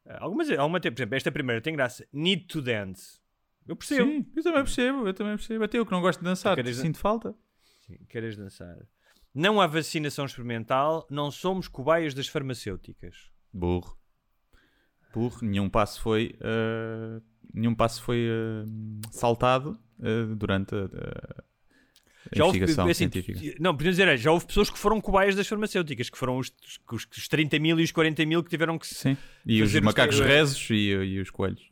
[0.07, 2.07] Uh, algumas, alguma, por exemplo, esta primeira tem graça.
[2.13, 3.19] Need to dance.
[3.67, 4.09] Eu percebo.
[4.11, 5.65] Sim, eu também percebo, eu também percebo.
[5.65, 7.35] Até eu que não gosto de dançar, queres- sinto falta.
[7.87, 8.77] Sim, queres dançar.
[9.35, 13.31] Não há vacinação experimental, não somos cobaias das farmacêuticas.
[13.53, 13.99] Burro.
[15.13, 16.37] Burro, nenhum passo foi.
[16.41, 17.21] eh,
[17.53, 18.65] nenhum passo foi eh,
[19.11, 21.45] saltado eh, durante a
[22.33, 23.05] Já houve- investigação assim.
[23.61, 26.53] Não, podemos dizer, é, já houve pessoas que foram cobaias das farmacêuticas, que foram os,
[26.93, 28.87] os, os 30 mil e os 40 mil que tiveram que.
[28.87, 29.17] Sim.
[29.45, 31.63] E os os macacos te- rezos e, e os coelhos.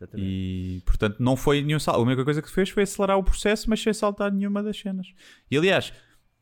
[0.00, 0.28] Exatamente.
[0.28, 1.98] E, portanto, não foi nenhum salto.
[1.98, 5.06] A única coisa que fez foi acelerar o processo, mas sem saltar nenhuma das cenas.
[5.50, 5.92] E, aliás,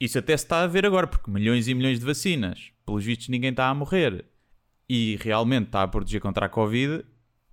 [0.01, 3.29] isso até se está a ver agora, porque milhões e milhões de vacinas, pelos vistos,
[3.29, 4.25] ninguém está a morrer
[4.89, 7.05] e realmente está a proteger contra a Covid.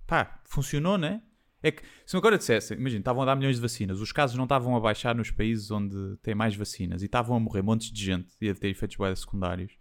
[0.06, 1.20] Pá, funcionou, né?
[1.62, 4.44] É que, se agora dissessem, imagina, estavam a dar milhões de vacinas, os casos não
[4.44, 8.02] estavam a baixar nos países onde tem mais vacinas e estavam a morrer montes de
[8.04, 9.72] gente e a ter efeitos bué secundários.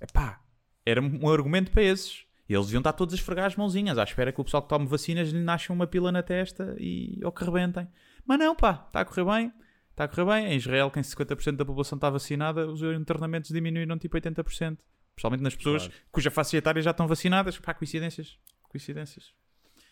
[0.00, 0.40] Epá,
[0.84, 2.24] era um argumento para esses.
[2.48, 4.68] E eles deviam estar todos a esfregar as mãozinhas à espera que o pessoal que
[4.68, 7.86] tome vacinas lhe nasça uma pila na testa e ou que rebentem.
[8.26, 9.52] Mas não, pá, está a correr bem.
[9.90, 10.52] Está a correr bem.
[10.52, 14.78] Em Israel, quem 50% da população está vacinada, os internamentos diminuíram tipo 80%.
[15.14, 16.00] Principalmente nas pessoas Claro.
[16.10, 17.56] cuja faixa etária já estão vacinadas.
[17.58, 18.36] Pá, coincidências.
[18.64, 19.32] Coincidências.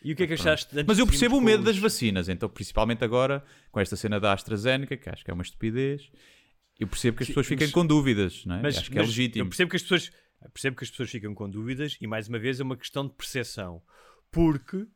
[0.02, 0.68] E o que é que achaste?
[0.74, 2.28] antes Mas eu percebo o medo das vacinas.
[2.28, 6.10] Então, principalmente agora, com esta cena da AstraZeneca, que acho que é uma estupidez,
[6.78, 8.44] eu percebo que as pessoas fiquem com dúvidas.
[8.46, 8.62] Não é?
[8.62, 9.44] Mas, acho que é mas legítimo.
[9.44, 10.10] Eu percebo que as pessoas
[10.54, 13.12] percebo que as pessoas ficam com dúvidas e mais uma vez é uma questão de
[13.12, 13.82] percepção.
[14.30, 14.86] Porque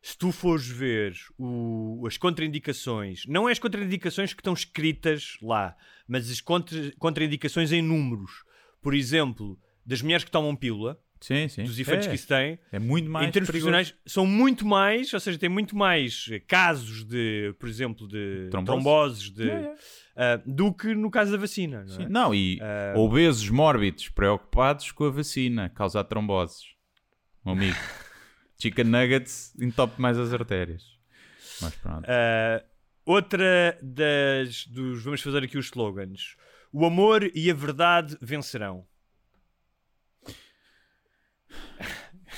[0.00, 5.76] se tu fores ver o- as contraindicações, não é as contraindicações que estão escritas lá,
[6.08, 8.30] mas as contra- contraindicações em números.
[8.80, 11.64] Por exemplo, das mulheres que tomam pílula, Sim, sim.
[11.64, 13.70] dos efeitos é, que isso tem, é muito mais em termos perigoso.
[13.70, 18.48] profissionais, são muito mais, ou seja, tem muito mais eh, casos de, por exemplo, de
[18.50, 18.66] Trombose.
[18.82, 19.74] tromboses de, É, é.
[20.34, 21.84] ah, do que no caso da vacina.
[21.84, 22.08] Não, é?
[22.08, 26.64] Não, e Ah, obesos mórbidos preocupados com a vacina causar tromboses.
[27.44, 27.76] Meu amigo.
[28.60, 30.82] Chicken nuggets entope mais as artérias.
[31.60, 32.04] Mas pronto.
[32.08, 32.62] Ah,
[33.04, 36.36] outra das dos vamos fazer aqui os slogans.
[36.72, 38.84] O amor e a verdade vencerão.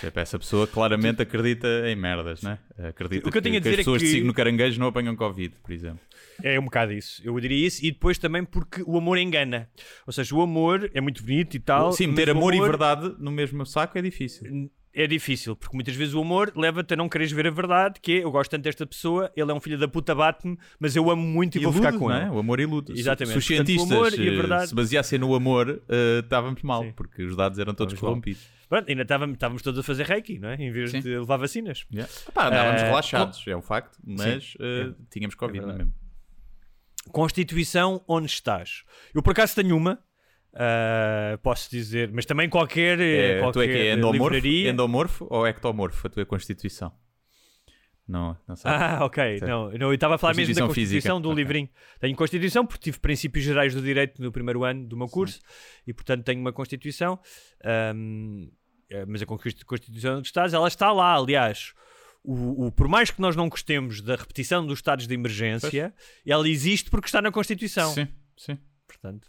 [0.01, 2.59] Tipo, Essa pessoa claramente acredita em merdas, né?
[2.79, 4.79] Acredita O que eu tenho a que dizer as é pessoas de que- signo caranguejo
[4.79, 6.01] não apanham Covid, por exemplo.
[6.43, 7.21] É um bocado isso.
[7.25, 7.85] Eu diria isso.
[7.85, 9.69] E depois também porque o amor engana.
[10.07, 11.93] Ou seja, o amor é muito bonito e tal.
[11.93, 14.71] Sim, meter o amor, e verdade no mesmo saco é difícil.
[14.93, 18.13] É difícil, porque muitas vezes o amor leva-te a não quereres ver a verdade, que
[18.19, 21.09] é, eu gosto tanto desta pessoa, ele é um filho da puta, bate-me, mas eu
[21.11, 22.25] amo muito e vou ficar com ele.
[22.25, 22.31] é?
[22.31, 22.93] O amor ilude.
[22.99, 23.33] Exatamente.
[23.35, 26.93] Se os Portanto, cientistas e eh, verdade- se baseassem no amor, eh, estávamos mal, Sim.
[26.97, 28.43] porque os dados eram todos corrompidos.
[28.69, 30.55] Pronto, ainda estávamos, estávamos todos a fazer reiki, não é?
[30.57, 31.01] Em vez Sim.
[31.01, 31.87] de levar vacinas.
[31.93, 32.13] Yeah.
[32.29, 35.79] Epá, andávamos Eh, relaxados, é um facto, mas eh, tínhamos Covid verdade.
[35.85, 35.95] mesmo.
[37.13, 38.83] Constituição, onde estás?
[39.15, 39.99] Eu por acaso tenho uma,
[40.55, 44.71] ah, posso dizer, mas também qualquer, eh, É, tu qualquer é que é endomorfo, livraria.
[44.71, 46.93] endomorfo ou ectomorfo, a tua Constituição?
[48.07, 48.71] Não, não sei.
[48.71, 49.39] Ah, ok.
[49.43, 51.35] Não, não, eu estava a falar mesmo da Constituição física, do ok.
[51.45, 51.69] livrinho.
[52.01, 55.39] Tenho Constituição porque tive princípios gerais do direito no primeiro ano do meu curso
[55.87, 57.19] e, portanto, tenho uma Constituição.
[57.63, 58.49] Ahm,
[58.89, 61.75] eh, mas a Constituição dos Estados, ela está lá, aliás.
[62.25, 65.93] O, o- por mais que nós não gostemos da repetição dos estados de emergência,
[66.27, 67.93] ela existe porque está na Constituição.
[67.93, 68.09] Sim,
[68.39, 68.59] sim.
[68.89, 69.27] Portanto,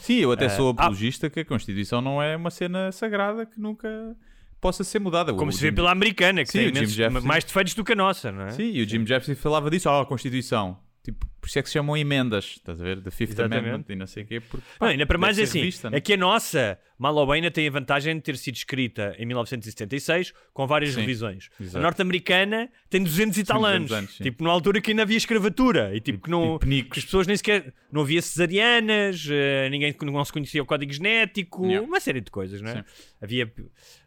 [0.00, 3.44] Sim, eu até Eh, sou ah- apologista que a Constituição não é uma cena sagrada
[3.44, 4.16] que nunca
[4.60, 5.34] possa ser mudada.
[5.34, 7.44] como O se vê Jim- pela americana, que Sim, tem o Jim imensos- Jefferson- mais
[7.44, 8.50] defeitos do que a nossa, não é?
[8.50, 10.78] Sim, e o Jim Jefferson falava disso, ah, a Constituição.
[11.02, 13.00] Tipo, Por isso é que se chamam emendas, estás a ver?
[13.00, 13.68] The Fifth Exatamente.
[13.68, 14.40] Amendment e não sei o quê.
[14.40, 15.96] Porque, Não, ainda para mais é assim, revista, né?
[15.96, 19.24] é que a nossa mal ou bem tem a vantagem de ter sido escrita em
[19.24, 21.48] 1976 com várias Sim, revisões.
[21.58, 21.78] exato.
[21.78, 25.16] A norte-americana tem 200 e tal 200 anos, anos, tipo, numa altura que ainda havia
[25.16, 26.92] escravatura e tipo que não e penicos.
[26.92, 30.92] que as pessoas nem sequer não havia cesarianas, eh, ninguém não se conhecia o código
[30.92, 32.74] genético, uma série de coisas, não é?
[32.74, 32.84] Sim.
[33.22, 33.50] Havia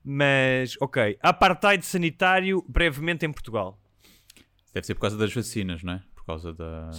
[0.04, 3.80] mas, OK, apartheid sanitário brevemente em Portugal.
[4.74, 6.04] Deve ser por causa das vacinas, não é?
[6.24, 6.90] Por causa da.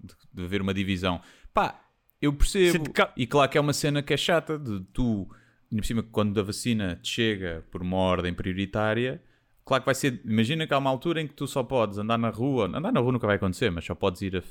[0.00, 1.20] De, de haver uma divisão.
[1.52, 1.80] Pá,
[2.20, 2.90] eu percebo.
[2.92, 5.28] Ca- E claro que é uma cena que é chata de tu,
[5.70, 9.22] ainda por cima, quando a vacina te chega por uma ordem prioritária,
[9.64, 10.20] claro que vai ser.
[10.24, 12.66] Imagina que há uma altura em que tu só podes andar na rua.
[12.66, 14.42] Andar na rua nunca vai acontecer, mas só podes ir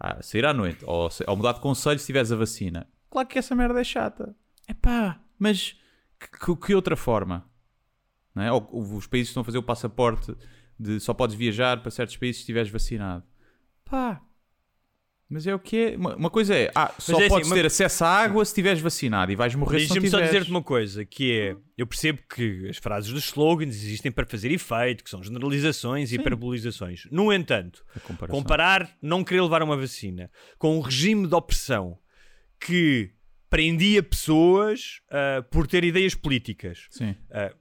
[0.00, 2.86] a, a sair à noite ou, ou mudar de conselho se tiveres a vacina.
[3.08, 4.34] Claro que essa merda é chata.
[4.68, 5.76] É pá, mas
[6.18, 7.48] que, que- outra forma?
[8.34, 8.52] Não é?
[8.52, 10.36] Ou os países estão a fazer o passaporte
[10.78, 13.24] de só podes viajar para certos países se estiveres vacinado.
[13.90, 14.22] Pá,
[15.28, 15.96] mas é o que é.
[15.96, 18.50] Uma, uma coisa é, ah, só é assim, podes uma- ter acesso à água se
[18.50, 21.86] estiveres vacinado e vais morrer se não Deixa-me só dizer-te uma coisa, que é, eu
[21.86, 27.06] percebo que as frases dos slogans existem para fazer efeito, que são generalizações e hiperbolizações.
[27.12, 27.84] No entanto,
[28.28, 31.96] comparar não querer levar uma vacina com um regime de opressão
[32.58, 33.12] que
[33.48, 36.88] prendia pessoas ah, por ter ideias políticas,
[37.30, 37.52] ah,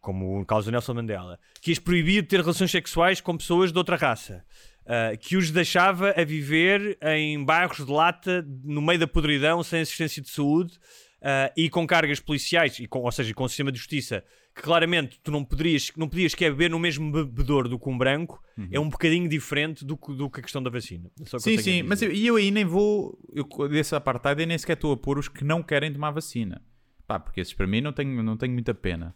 [0.00, 3.70] como o caso do Nelson Mandela, que as proibia de ter relações sexuais com pessoas
[3.72, 4.44] de outra raça,
[4.86, 9.80] ah, que os deixava a viver em bairros de lata no meio da podridão sem
[9.80, 10.78] assistência de saúde
[11.22, 14.62] ah, e com cargas policiais, e com, ou seja, com um sistema de justiça que
[14.62, 18.40] claramente tu não poderias, não podias quer beber no mesmo bebedor do que um branco,
[18.70, 21.10] é um bocadinho diferente do, que- do que a questão da vacina.
[21.16, 23.18] Que Sim, sim, mas eu, e eu aí nem vou.
[23.32, 26.62] Eu, desse apartheid, eu nem sequer estou a pôr os que não querem tomar vacina.
[27.04, 29.12] Pá, porque esses para mim não tenho, não tenho muita pena.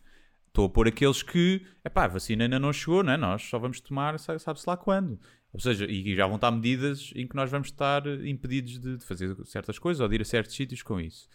[0.48, 3.16] Estou a pôr aqueles que, é pá, a vacina ainda não chegou, não é?
[3.16, 5.20] Nós só vamos tomar, sa- sabe-se lá quando.
[5.58, 9.04] Ou seja, e já vão estar medidas em que nós vamos estar impedidos de, de
[9.04, 11.28] fazer certas coisas ou de ir a certos sítios com isso.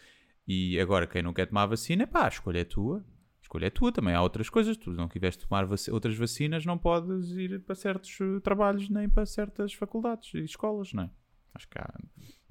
[0.47, 2.99] E agora, quem não quer tomar vacina, pá, a escolha é tua.
[2.99, 4.15] A escolha é tua também.
[4.15, 4.77] Há outras coisas.
[4.77, 9.09] Tu não quiseres tomar vaci- outras vacinas, não podes ir para certos eh, trabalhos nem
[9.09, 11.09] para certas faculdades e escolas, não é?
[11.53, 11.93] Acho que há.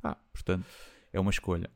[0.02, 0.66] Ah, portanto,
[1.10, 1.70] é uma escolha.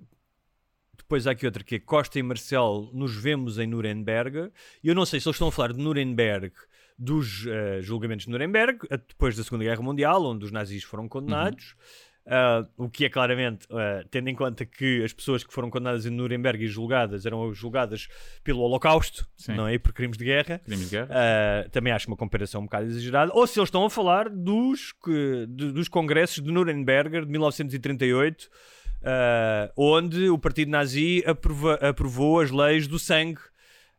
[0.95, 4.53] Depois há aqui outra que é Costa e Marcel nos vemos em Nuremberg.
[4.85, 6.53] E eu não sei se eles estão a falar de Nuremberg
[6.99, 11.09] dos eh, julgamentos de Nuremberg, eh, depois da Segunda Guerra Mundial, onde os nazis foram
[11.09, 11.75] condenados.
[12.29, 13.69] Ah, o que é claramente,
[14.11, 18.09] tendo em conta que as pessoas que foram condenadas em Nuremberg e julgadas eram julgadas
[18.43, 19.55] pelo Holocausto, Sim.
[19.55, 19.79] não é?
[19.79, 20.59] Por crimes de guerra.
[20.65, 21.09] Crimes de guerra?
[21.15, 23.31] Uh, também acho uma comparação um bocado exagerada.
[23.33, 24.93] Ou se eles estão a falar dos,
[25.49, 28.49] de- dos congressos de Nuremberg de 1938,
[29.03, 33.39] uh, onde o partido nazi aprova- aprovou as leis do sangue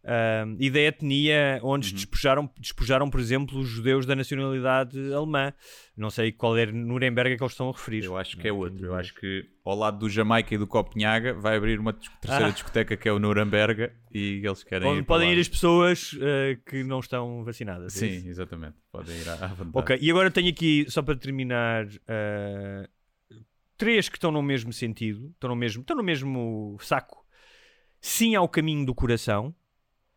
[0.07, 5.53] uh, e da etnia, onde despojaram, despojaram, por exemplo, os judeus da nacionalidade alemã.
[5.95, 8.03] Não sei qual é Nuremberg que eles estão a referir.
[8.05, 8.85] Eu acho que é outro.
[8.85, 12.51] Eu acho que ao lado do Jamaica e do Copenhaga vai abrir uma terceira Ah.
[12.51, 15.35] discoteca que é o Nuremberg e eles querem Onde ir para podem lá.
[15.35, 16.17] ir as pessoas uh,
[16.65, 18.01] que não estão vacinadas.
[18.01, 18.21] é isso?
[18.21, 18.75] Sim, exatamente.
[18.91, 19.71] Podem ir à, à vontade.
[19.73, 22.87] Ok, e agora tenho aqui, só para terminar, eh,
[23.77, 27.25] três que estão no mesmo sentido, estão no mesmo, estão no mesmo saco.
[27.99, 29.53] Sim ao caminho do coração,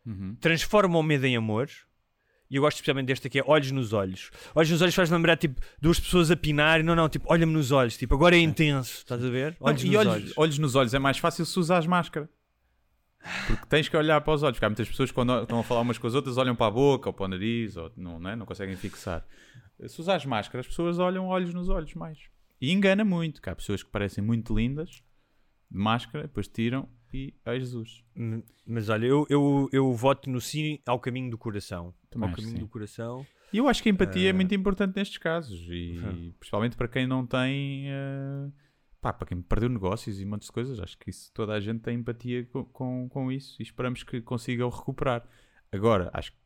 [0.05, 0.35] Uhum.
[0.39, 1.69] transforma o medo em amor.
[2.49, 4.29] E eu gosto especialmente deste aqui, é Olhos nos Olhos.
[4.53, 7.71] Olhos nos Olhos faz lembrar, tipo, duas pessoas a pinar, não, não, tipo, olha-me nos
[7.71, 9.55] olhos, tipo, agora é intenso, estás a ver?
[9.59, 10.33] Não, Olhos e nos olhos, olhos.
[10.35, 12.29] olhos nos olhos é mais fácil se usares máscara.
[13.47, 14.55] Porque tens que olhar para os olhos.
[14.55, 16.67] Porque há muitas pessoas que quando estão a falar umas com as outras olham para
[16.67, 18.35] a boca ou para o nariz ou não, não, é?
[18.35, 19.25] não conseguem fixar.
[19.87, 22.19] Se usares máscara, as pessoas olham olhos nos olhos mais.
[22.59, 24.89] E engana muito, que há pessoas que parecem muito lindas
[25.69, 28.03] de máscara, depois tiram e ai Jesus.
[28.65, 31.93] Mas olha, eu, eu, eu voto no sim ao caminho do coração.
[32.09, 32.65] Também ao acho que caminho sim.
[32.65, 33.25] do coração.
[33.53, 34.33] E eu acho que a empatia é Ah.
[34.33, 35.59] muito importante nestes casos.
[35.69, 36.33] E Uhum.
[36.39, 37.85] principalmente para quem não tem.
[37.89, 38.49] eh,
[39.01, 40.79] pá, para quem perdeu negócios e montes de coisas.
[40.79, 44.21] Acho que isso, toda a gente tem empatia com, com, com isso e esperamos que
[44.21, 45.27] consigam recuperar.
[45.71, 46.37] Agora, acho que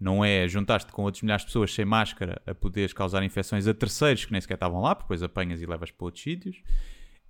[0.00, 3.74] não é juntar-te com outros milhares de pessoas sem máscara a poderes causar infecções a
[3.74, 6.62] terceiros que nem sequer estavam lá, porque depois apanhas e levas para outros sítios.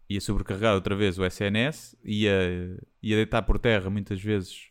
[0.08, 4.70] Ia sobrecarregar outra vez o SNS, ia, ia deitar por terra muitas vezes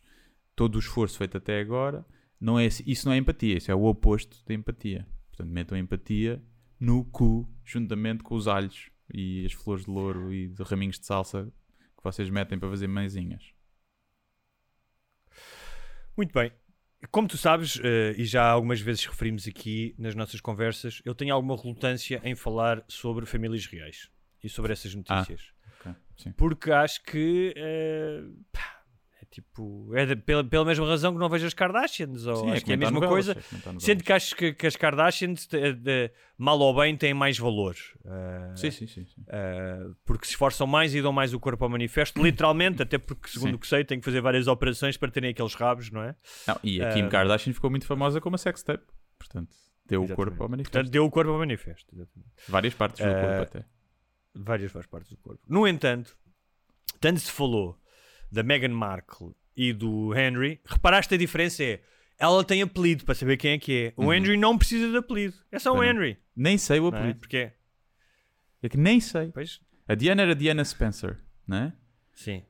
[0.56, 2.04] todo o esforço feito até agora.
[2.40, 5.06] Não é, isso não é empatia, isso é o oposto da empatia.
[5.28, 6.42] Portanto, metam a empatia
[6.80, 11.06] no cu, juntamente com os alhos e as flores de louro e de raminhos de
[11.06, 11.52] salsa
[11.96, 13.52] que vocês metem para fazer mãezinhas.
[16.16, 16.52] Muito bem.
[17.12, 21.32] Como tu sabes, eh, e já algumas vezes referimos aqui nas nossas conversas, eu tenho
[21.32, 24.10] alguma relutância em falar sobre famílias reais
[24.42, 25.52] e sobre essas notícias.
[25.80, 26.32] Ok, sim.
[26.32, 28.22] Porque acho que eh,
[28.52, 28.82] pá,
[29.22, 32.50] é tipo, é da- pela, pela mesma razão que não vejo as Kardashians, ou Sim,
[32.52, 33.38] acho que é a mesma novelas, coisa.
[33.38, 33.80] é.
[33.80, 37.76] Sendo que acho que, que as Kardashians, de- de- mal ou bem, têm mais valor.
[38.06, 39.04] Ah, Sim, sim, sim.
[39.04, 39.24] sim.
[39.28, 43.28] ah, porque se esforçam mais e dão mais o corpo ao manifesto, literalmente, até porque,
[43.28, 43.54] segundo Sim.
[43.56, 46.14] o que sei, têm que fazer várias operações para terem aqueles rabos, não é?
[46.46, 47.08] Não, e a Kim Ah.
[47.08, 48.84] Kardashian ficou muito famosa como a sextape.
[49.18, 49.50] Portanto,
[49.86, 50.16] deu o Exatamente.
[50.30, 50.72] corpo ao manifesto.
[50.72, 51.94] Portanto, deu o corpo ao manifesto.
[51.94, 52.30] exatamente.
[52.48, 53.64] Várias partes do Ah, corpo até.
[54.34, 55.40] Várias várias partes do corpo.
[55.48, 56.16] No entanto,
[57.00, 57.78] tanto se falou
[58.30, 61.80] da Meghan Markle e do Henry, reparaste a diferença é
[62.20, 63.92] ela tem apelido para saber quem é que é.
[63.96, 64.14] O Uhum.
[64.14, 65.34] Henry não precisa de apelido.
[65.52, 65.84] É só o.
[65.84, 66.18] Henry.
[66.34, 67.00] Nem sei o Não é?
[67.00, 67.20] apelido.
[67.20, 67.54] Porque é.
[68.60, 69.28] É que nem sei.
[69.30, 71.72] Pois, A Diana era Diana Spencer, não é?
[72.12, 72.42] sim.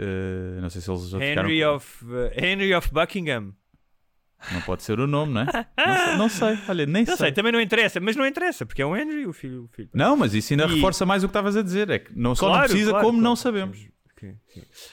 [0.00, 1.74] Eh, não sei se eles já Henry ficaram...
[1.74, 3.52] of, uh, Henry of Buckingham.
[4.52, 5.46] Não pode ser o nome, não é?
[5.46, 6.58] não, sei, não sei.
[6.68, 9.32] Olha, nem Não sei, também não interessa, mas não interessa, porque é o Henry o
[9.32, 9.64] filho.
[9.64, 9.88] O filho.
[9.92, 11.90] Não, mas isso ainda E- reforça mais o que estavas a dizer.
[11.90, 13.28] É que não só não Claro, precisa, claro, como claro.
[13.30, 13.78] não sabemos.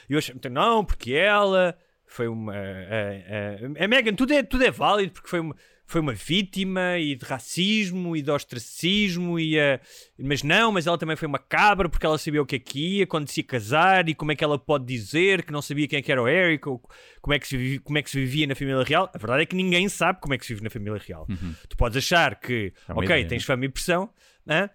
[0.10, 2.54] E eu achei, não, porque ela foi uma.
[2.54, 5.56] A, a, a Megan, tudo é, tudo é válido, porque foi uma,
[5.88, 9.80] foi uma vítima e de racismo e de ostracismo, e, a-
[10.20, 12.98] mas não, mas ela também foi uma cabra porque ela sabia o que é que
[13.00, 15.88] ia quando se ia casar e como é que ela pode dizer que não sabia
[15.88, 16.82] quem é que era o Eric, ou
[17.22, 19.12] como é que se, vivi- como é que se vivia na família real.
[19.14, 21.28] A verdade é que ninguém sabe como é que se vive na família real.
[21.70, 24.10] Tu podes achar que, É ok, ideia, tens fama e pressão,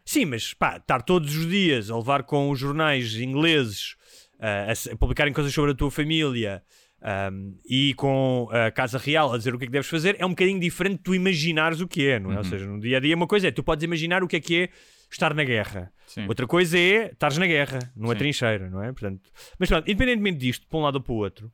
[0.05, 3.97] sim, mas pá, estar todos os dias a levar com os jornais ingleses
[4.39, 6.63] a, s- a publicarem coisas sobre a tua família
[7.03, 10.27] ahm, e com a Casa Real a dizer o que é que deves fazer é
[10.27, 12.39] um bocadinho diferente de tu imaginares o que é, não é?
[12.39, 14.41] Ou seja, no dia a dia, uma coisa é tu podes imaginar o que é
[14.41, 14.69] que é
[15.11, 15.93] estar na guerra.
[16.07, 16.27] Sim.
[16.29, 18.19] Outra coisa é estares na guerra, numa Sim.
[18.19, 18.93] trincheira, não é?
[18.93, 21.53] Portanto, mas pronto, independentemente disto, para um lado ou para o outro,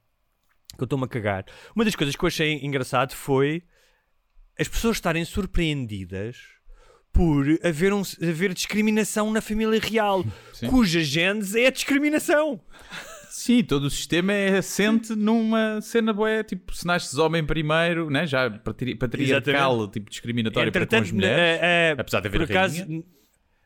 [0.76, 3.62] que eu estou-me a cagar, uma das coisas que eu achei engraçado foi
[4.58, 6.36] as pessoas estarem surpreendidas
[7.12, 10.68] por haver, um, haver discriminação na família real, Sim.
[10.68, 12.60] cuja genes é a discriminação.
[13.38, 18.26] Sim, todo o sistema é assente numa cena boa, tipo, se nasces homem primeiro, né?
[18.26, 21.38] já patri- patriarcal, tipo, discriminatório para com as mulheres.
[21.38, 23.04] eh, eh, apesar de haver por acaso,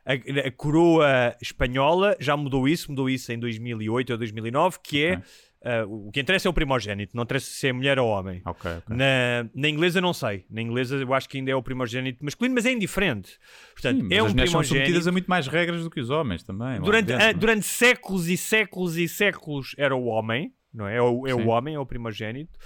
[0.04, 5.22] a, a coroa espanhola já mudou isso, mudou isso em 2008 ou 2009, que é.
[5.62, 8.40] Eh, o que interessa é o primogênito, não interessa se é mulher ou homem.
[8.44, 8.96] Ok, ok.
[8.96, 10.46] Na, na inglesa não sei.
[10.50, 13.38] Na inglesa eu acho que ainda é o primogênito masculino, mas é indiferente.
[13.72, 16.00] Portanto, Sim, mas é as um mulheres são submetidas a muito mais regras do que
[16.00, 16.80] os homens também.
[16.80, 17.34] Durante, dentro, ah, não é?
[17.34, 20.96] durante séculos e séculos e séculos era o homem, não é?
[20.96, 22.58] É o, é o homem, é o primogênito.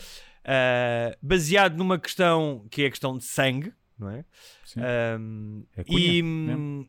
[0.44, 4.24] Ah, baseado numa questão que é a questão de sangue, não é?
[4.64, 4.80] Sim.
[4.80, 6.88] Ahm, É cunha, e mesmo.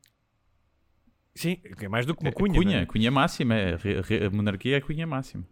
[1.33, 2.53] sim, é mais do que uma É cunha.
[2.53, 2.85] cunha, é?
[2.85, 3.55] cunha máxima.
[3.55, 3.75] é
[4.25, 5.47] a monarquia é a cunha máxima.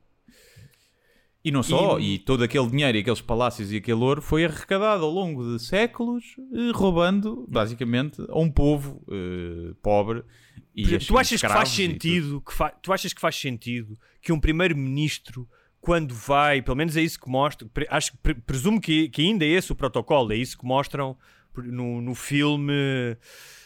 [1.43, 2.19] E não só, E- e...
[2.19, 6.23] todo aquele dinheiro e aqueles palácios e aquele ouro foi arrecadado ao longo de séculos,
[6.53, 10.23] eh, roubando, basicamente, a um povo eh, pobre.
[10.75, 13.35] E exemplo, tu a achas que faz e sentido que fa- tu achas que faz
[13.35, 15.47] sentido que um primeiro-ministro
[15.81, 19.49] quando vai, pelo menos é isso que mostra, acho pre- presumo que, que ainda é
[19.49, 21.17] esse o protocolo, é isso que mostram
[21.57, 22.73] no, no filme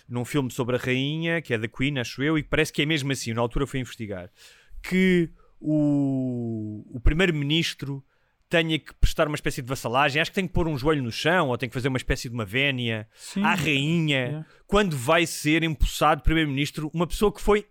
[0.10, 2.86] num filme sobre a rainha, que é da Queen, acho eu, e parece que é
[2.88, 4.32] mesmo assim, na altura foi investigar,
[4.82, 8.04] que o, o primeiro-ministro
[8.50, 11.12] tenha que prestar uma espécie de vassalagem, acho que tem que pôr um joelho no
[11.12, 13.44] chão, ou tem que fazer uma espécie de uma vénia Sim.
[13.44, 14.54] à rainha, É.
[14.66, 17.66] quando vai ser empossado primeiro-ministro uma pessoa que foi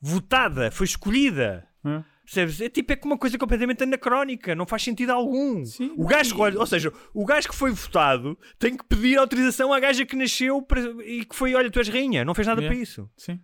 [0.00, 1.66] votada, foi escolhida.
[1.84, 2.02] É.
[2.24, 2.60] Percebes?
[2.60, 5.64] É tipo, é uma coisa completamente anacrónica, não faz sentido algum.
[5.66, 9.72] Sim, o gajo, olha, ou seja, o gajo que foi votado tem que pedir autorização
[9.72, 10.64] à gaja que nasceu
[11.04, 12.74] e que foi, olha, tu és rainha, não fez nada Yeah.
[12.74, 13.10] para isso.
[13.16, 13.38] Sim.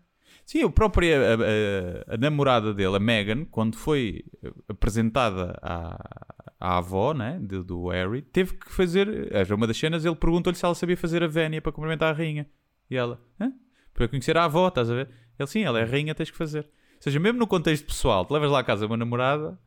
[0.50, 4.24] Sim, a própria a, a- a namorada dele, a Meghan, quando foi
[4.66, 6.26] apresentada à,
[6.58, 9.06] à avó né, do, do Harry, teve que fazer.
[9.52, 12.48] Uma das cenas, ele perguntou-lhe se ela sabia fazer a vénia para cumprimentar a rainha.
[12.90, 13.52] E ela, Hã?
[13.92, 15.10] para conhecer a avó, estás a ver?
[15.38, 16.60] Ele, sim, ela é rainha, tens que fazer.
[16.96, 19.58] Ou seja, mesmo no contexto pessoal, tu levas lá a casa uma namorada.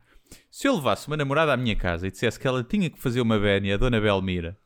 [0.50, 3.20] Se eu levasse uma namorada à minha casa e dissesse que ela tinha que fazer
[3.20, 4.58] uma vénia, a Dona Belmira,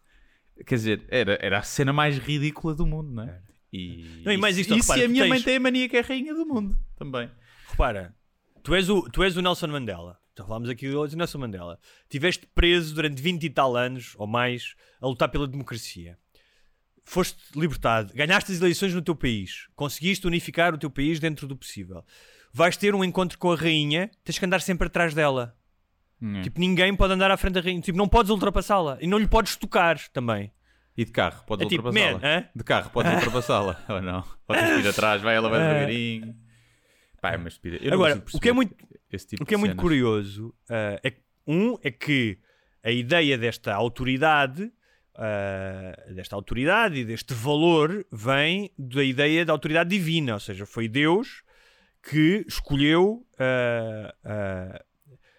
[0.67, 3.43] quer dizer, era, era a cena mais ridícula do mundo, não é?
[3.77, 5.89] E, Não, e mais isto, e repara, se a minha tens- mãe tem a mania
[5.89, 7.31] que é rainha do mundo também.
[7.69, 8.15] Repara,
[8.63, 10.19] tu és o, tu és o Nelson Mandela.
[10.39, 11.79] Já falámos aqui do Nelson Mandela.
[12.11, 16.19] Tiveste preso durante 20 e tal anos, ou mais, a lutar pela democracia.
[17.05, 21.57] Foste libertado, ganhaste as eleições no teu país, conseguiste unificar o teu país dentro do
[21.57, 22.05] possível.
[22.53, 25.57] Vais ter um encontro com a rainha, tens que andar sempre atrás dela.
[26.21, 26.43] Hum.
[26.43, 27.81] Tipo, ninguém pode andar à frente da rainha.
[27.81, 28.97] Tipo, não podes ultrapassá-la.
[29.01, 30.51] E não lhe podes tocar também.
[30.97, 32.51] E de carro, podes É tipo, ultrapassá-la.
[32.55, 33.85] de carro, podes ultrapassá-la.
[33.89, 34.23] Ou não?
[34.23, 36.35] Que ir atrás, vai ela vai devagarinho.
[37.21, 37.93] Pá, é uma estupidez.
[37.93, 38.75] Agora, o que é muito-
[39.29, 42.39] tipo O que é muito curioso ah, é que, um, é que
[42.83, 44.71] a ideia desta autoridade,
[45.15, 50.89] ah, desta autoridade e deste valor vem da ideia da autoridade divina, ou seja, foi
[50.89, 51.43] Deus
[52.03, 54.83] que escolheu ah,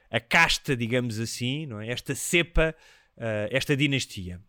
[0.10, 1.90] a casta, digamos assim, não é?
[1.90, 2.74] esta cepa,
[3.18, 4.40] uh, esta dinastia.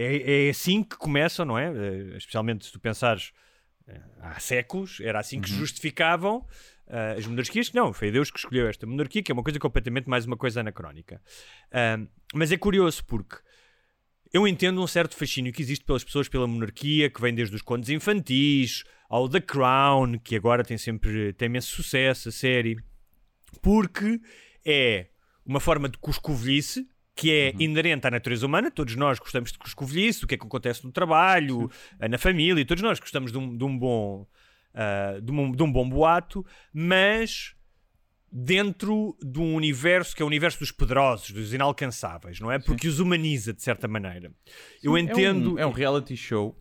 [0.00, 1.70] É, é, assim que começam, não é?
[1.70, 3.32] Uh, especialmente se tu pensares
[3.88, 5.58] uh, há séculos, era assim que Uhum.
[5.58, 6.46] justificavam
[7.16, 7.70] as monarquias.
[7.72, 10.60] Não, foi Deus que escolheu esta monarquia, que é uma coisa completamente mais uma coisa
[10.60, 11.20] anacrónica.
[12.32, 13.36] mas é curioso porque
[14.32, 17.60] eu entendo um certo fascínio que existe pelas pessoas pela monarquia, que vem desde os
[17.60, 22.78] contos infantis ao The Crown, que agora tem sempre tem imenso sucesso, a série,
[23.60, 24.18] porque
[24.64, 25.08] é
[25.44, 26.88] uma forma de cuscovelhice
[27.18, 28.70] que é inerente à natureza humana.
[28.70, 32.64] Todos nós gostamos de cuscovelhice, o que é que acontece no trabalho, eh, na família,
[32.64, 34.24] todos nós gostamos de um, de um bom
[34.72, 37.56] uh, de, um, de um bom boato, mas
[38.30, 42.60] dentro de um universo que é o universo dos poderosos, dos inalcançáveis, não é?
[42.60, 44.30] Porque os humaniza de certa maneira.
[44.80, 45.58] Eu Sim, entendo.
[45.58, 46.56] É um, é um reality show.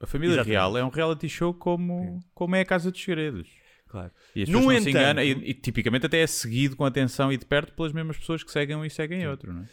[0.00, 0.52] A família Exatamente.
[0.52, 3.50] real é um reality show como, como é a Casa dos Segredos.
[3.86, 4.12] Claro.
[4.34, 5.22] E as No não se entanto- enganam.
[5.22, 8.50] E, e tipicamente até é seguido com atenção e de perto pelas mesmas pessoas que
[8.50, 9.68] seguem um e seguem outro, não é?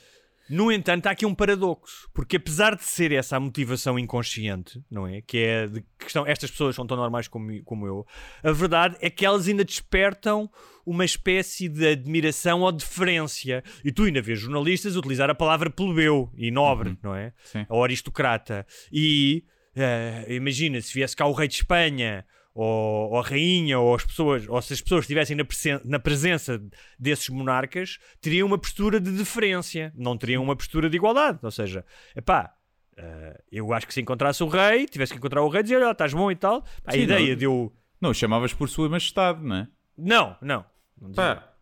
[0.49, 5.05] No entanto, há aqui um paradoxo, porque apesar de ser essa a motivação inconsciente, não
[5.05, 5.21] é?
[5.21, 8.05] Que é de que estão, estas pessoas são tão normais como, como eu,
[8.43, 10.49] a verdade é que elas ainda despertam
[10.85, 13.63] uma espécie de admiração ou deferência.
[13.83, 17.33] E tu ainda vês jornalistas utilizar a palavra plebeu e nobre, não é?
[17.43, 17.65] Sim.
[17.67, 18.65] Ou aristocrata.
[18.91, 19.43] E
[19.75, 22.25] eh, imagina se viesse cá o rei de Espanha.
[22.59, 25.99] Ou, ou a rainha, ou as pessoas, ou se as pessoas estivessem na, presen- na
[25.99, 26.59] presença
[26.97, 31.37] desses monarcas, teriam uma postura de deferência, não teriam uma postura de igualdade.
[31.43, 31.85] Ou seja,
[32.15, 32.51] epá,
[32.97, 35.91] eh, eu acho que se encontrasse o rei, tivesse que encontrar o rei, dizer, olha,
[35.91, 36.65] estás bom e tal.
[36.83, 37.73] A Sim, ideia não- de eu.
[38.01, 39.67] Não, chamavas por Sua Majestade, não é?
[39.95, 40.65] Não, não.
[40.99, 41.11] não.
[41.13, 41.53] Pá,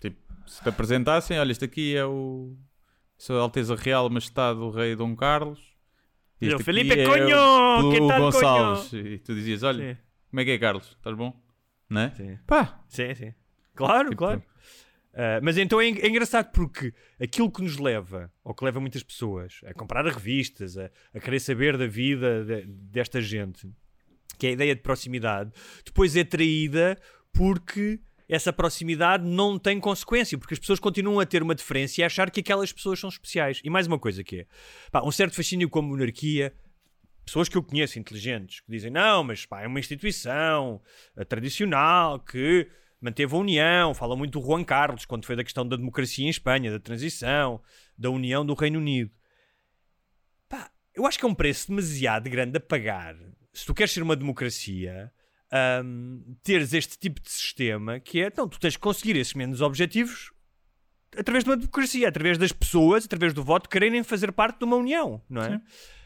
[0.00, 0.16] tipo,
[0.48, 2.56] se te apresentassem, olha, este aqui é o
[3.16, 5.60] Sua Alteza Real Majestade o Rei Dom Carlos.
[6.40, 8.92] E Este Felipe aqui é Conho, o que tal, Gonçalves.
[8.92, 10.00] E tu dizias, olha, Sim.
[10.30, 10.96] Como é que é, Carlos?
[10.98, 11.38] Estás bom?
[11.88, 12.10] Não é?
[12.14, 12.38] Sim.
[12.46, 13.34] Pá, Sim, sim.
[13.74, 14.42] Claro, Tipo- claro.
[15.14, 19.02] Ah, mas então é, é engraçado porque aquilo que nos leva, ou que leva muitas
[19.02, 23.68] pessoas, a comprar revistas, a, a querer saber da vida de- desta gente,
[24.38, 25.50] que é a ideia de proximidade,
[25.84, 26.96] depois é traída
[27.32, 27.98] porque
[28.28, 32.06] essa proximidade não tem consequência, porque as pessoas continuam a ter uma diferença e a
[32.06, 33.60] achar que aquelas pessoas são especiais.
[33.64, 34.46] E mais uma coisa que é,
[34.92, 36.52] pá, um certo fascínio com a monarquia,
[37.28, 40.80] pessoas que eu conheço inteligentes que dizem não, mas pá, é uma instituição
[41.14, 42.66] eh, tradicional que
[43.00, 43.94] manteve a união.
[43.94, 47.60] Fala muito do Juan Carlos quando foi da questão da democracia em Espanha, da transição,
[47.96, 49.10] da união do Reino Unido.
[50.48, 53.14] Pá, eu acho que é um preço demasiado grande a pagar
[53.52, 55.12] se tu queres ser uma democracia.
[55.50, 59.60] ahm, teres este tipo de sistema que é, então, tu tens que conseguir esses menos
[59.60, 60.32] objetivos
[61.16, 64.76] através de uma democracia, através das pessoas, através do voto, quererem fazer parte de uma
[64.76, 65.60] união, não é?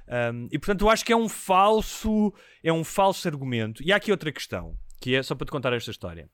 [0.09, 2.32] Um, e portanto eu acho que é um falso
[2.62, 3.82] é um falso argumento.
[3.82, 6.28] E há aqui outra questão, que é só para te contar esta história.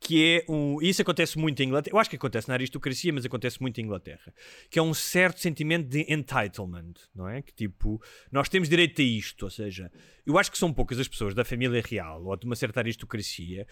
[0.00, 1.94] Que é um, isso acontece muito em Inglaterra.
[1.94, 4.34] Eu acho que acontece na aristocracia, mas acontece muito em Inglaterra.
[4.68, 7.40] Que é um certo sentimento de entitlement, não é?
[7.40, 9.44] Que tipo, nós temos direito a isto.
[9.44, 9.92] Ou seja,
[10.26, 13.64] eu acho que são poucas as pessoas da família real ou de uma certa aristocracia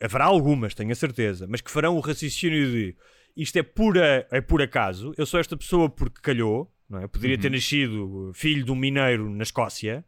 [0.00, 2.96] haverá algumas, tenho a certeza, mas que farão o raciocínio de
[3.36, 7.04] isto é, pura, é por acaso, eu sou esta pessoa porque calhou, não é?
[7.04, 10.04] Eu poderia ter nascido filho de um mineiro na Escócia,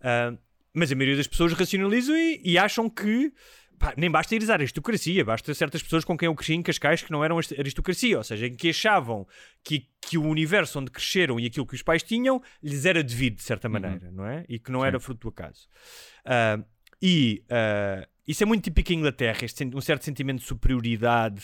[0.00, 0.36] ah,
[0.72, 3.32] mas a maioria das pessoas racionalizam e, e acham que
[3.78, 7.02] pá, nem basta ir à aristocracia, basta certas pessoas com quem eu cresci em Cascais
[7.02, 9.26] que não eram arist- aristocracia, ou seja, em que achavam
[9.64, 13.36] que, que o universo onde cresceram e aquilo que os pais tinham lhes era devido
[13.36, 14.44] de certa maneira, não é?
[14.48, 15.66] E que não era fruto do acaso.
[16.24, 16.62] Ah,
[17.02, 21.42] e ah, isso é muito típico em Inglaterra, este, um certo sentimento de superioridade,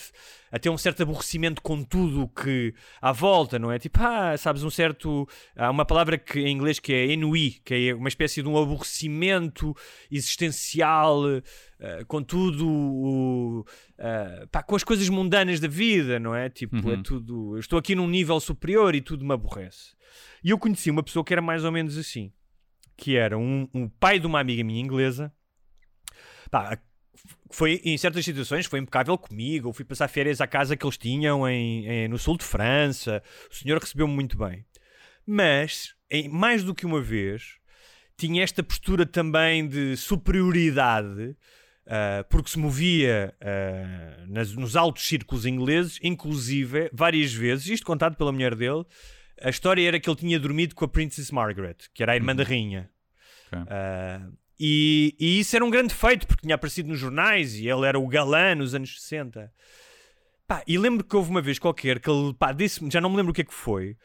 [0.51, 3.77] até um certo aborrecimento com tudo o que à volta, não é?
[3.79, 5.27] Tipo, ah, sabes, um certo.
[5.55, 8.57] Há uma palavra que, em inglês que é ennui, que é uma espécie de um
[8.57, 9.75] aborrecimento
[10.09, 11.23] existencial
[11.79, 12.67] ah, com tudo.
[12.67, 13.65] o-
[13.99, 16.49] ah, pá, com as coisas mundanas da vida, não é?
[16.49, 17.55] Tipo, é tudo.
[17.55, 19.95] Eu estou aqui num nível superior e tudo me aborrece.
[20.43, 22.31] E eu conheci uma pessoa que era mais ou menos assim,
[22.95, 25.31] que era um, um pai de uma amiga minha inglesa
[26.49, 26.77] pá,
[27.51, 29.69] foi em certas situações foi impecável comigo.
[29.69, 33.21] Eu fui passar férias à casa que eles tinham em, em- no sul de França.
[33.51, 34.65] O senhor recebeu-me muito bem,
[35.25, 37.55] mas em, mais do que uma vez
[38.17, 41.35] tinha esta postura também de superioridade.
[41.89, 48.15] ah, porque se movia ah, nas- nos altos círculos ingleses, inclusive várias vezes, isto contado
[48.17, 48.83] pela mulher dele.
[49.41, 52.35] A história era que ele tinha dormido com a Princess Margaret, que era a irmã
[52.35, 52.89] da rainha.
[53.51, 53.63] Ok.
[53.69, 54.27] Ah,
[54.59, 57.99] e, e isso era um grande feito, porque tinha aparecido nos jornais e ele era
[57.99, 59.51] o galã nos anos 60.
[60.47, 63.17] Pá, e lembro que houve uma vez qualquer que ele pá, disse já não me
[63.17, 63.97] lembro o que é que foi,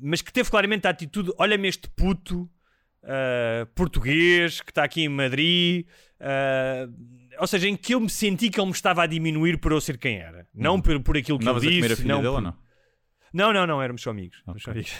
[0.00, 2.48] mas que teve claramente a atitude: olha-me este puto
[3.02, 5.86] ah, português, que está aqui em Madrid.
[6.20, 6.86] ah,
[7.38, 9.80] ou seja, em que eu me senti que ele me estava a diminuir por eu
[9.80, 10.46] ser quem era.
[10.54, 11.92] Não por, por aquilo que a comer disse.
[11.92, 12.56] a filha não, dele por- não?
[13.32, 14.38] não, não, não, éramos só amigos.
[14.46, 14.92] éramos só amigos.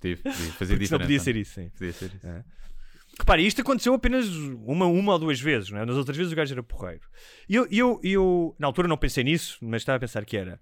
[0.00, 0.98] Podia, podia fazer Porque diferença.
[0.98, 1.68] podia ser isso, sim.
[1.70, 2.26] Podia ser isso.
[2.26, 2.44] É.
[3.18, 5.84] Repare, isto aconteceu apenas uma, uma ou duas vezes, não é?
[5.84, 7.02] Nas outras vezes o gajo era porreiro.
[7.48, 10.60] E eu, eu, eu, na altura, não pensei nisso, mas estava a pensar que era.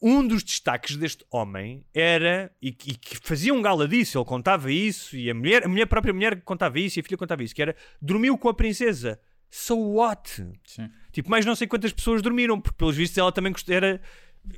[0.00, 4.24] Um dos destaques deste homem era, e, que- e que fazia um gala disso, ele
[4.24, 7.16] contava isso, e a mulher, a mulher a própria mulher contava isso, e a filha
[7.18, 9.20] contava isso, que era dormiu com a princesa.
[9.50, 10.46] So what?
[10.64, 10.88] Sim.
[11.12, 14.00] Tipo, mais não sei quantas pessoas dormiram, porque pelos vistos ela também era,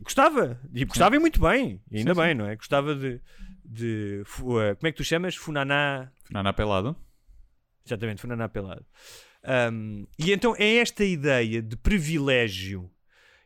[0.03, 0.61] gostava.
[0.75, 1.81] E gostava e muito bem.
[1.91, 2.55] E ainda Sim, bem, não é?
[2.57, 3.21] Gostava de.
[3.65, 5.37] de eh, como é que tu chamas?
[5.37, 6.11] Funaná.
[6.31, 6.97] Nana pelado.
[7.91, 8.85] Exatamente, Funaná pelado.
[9.73, 12.91] Um, e então é esta ideia de privilégio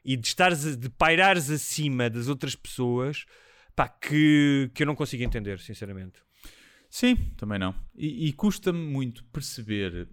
[0.05, 3.25] e de estares de pairares acima das outras pessoas
[3.75, 6.21] pá, que, que eu não consigo entender, sinceramente.
[6.91, 7.75] Sim, também não.
[7.95, 10.09] E, e custa-me muito perceber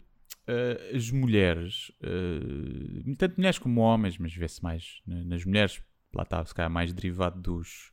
[0.48, 5.82] eh, as mulheres, eh, tanto mulheres como homens, mas vê-se mais na- nas mulheres,
[6.16, 7.92] lá está, se calhar mais derivado dos,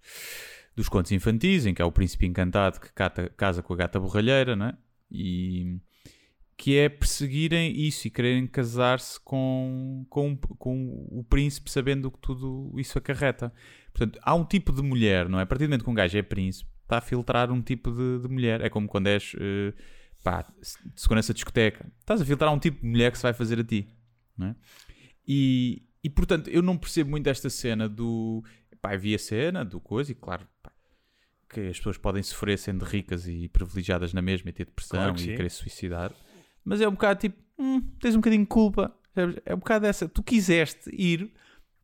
[0.77, 3.99] dos contos infantis, em que é o príncipe encantado que cata- casa com a gata
[4.01, 4.79] borralheira, não é?
[5.11, 5.79] E
[6.59, 12.75] que é perseguirem isso e quererem casar-se com, com, com o príncipe sabendo que tudo
[12.77, 13.53] isso acarreta.
[13.93, 15.45] Portanto, há um tipo de mulher, não é?
[15.45, 18.19] A partir do momento que um gajo é príncipe, está a filtrar um tipo de,
[18.19, 18.61] de mulher.
[18.61, 19.73] É como quando és eh,
[20.25, 21.87] pá, de segurança de discoteca.
[22.01, 23.89] Estás a filtrar um tipo de mulher que se vai fazer a ti.
[24.37, 24.57] Não é?
[25.29, 28.43] E, e portanto, eu não percebo muito esta cena do.
[28.83, 30.45] Pá, vi a cena do coisa e claro.
[30.61, 30.73] pá,
[31.49, 35.17] que as pessoas podem sofrer sendo ricas e privilegiadas na mesma e ter depressão Claro
[35.17, 35.37] e sim.
[35.37, 36.13] querer se suicidar.
[36.69, 38.95] Mas é um bocado tipo, hum, tens um bocadinho de culpa.
[39.45, 40.09] É um bocado essa.
[40.09, 41.33] Tu quiseste ir,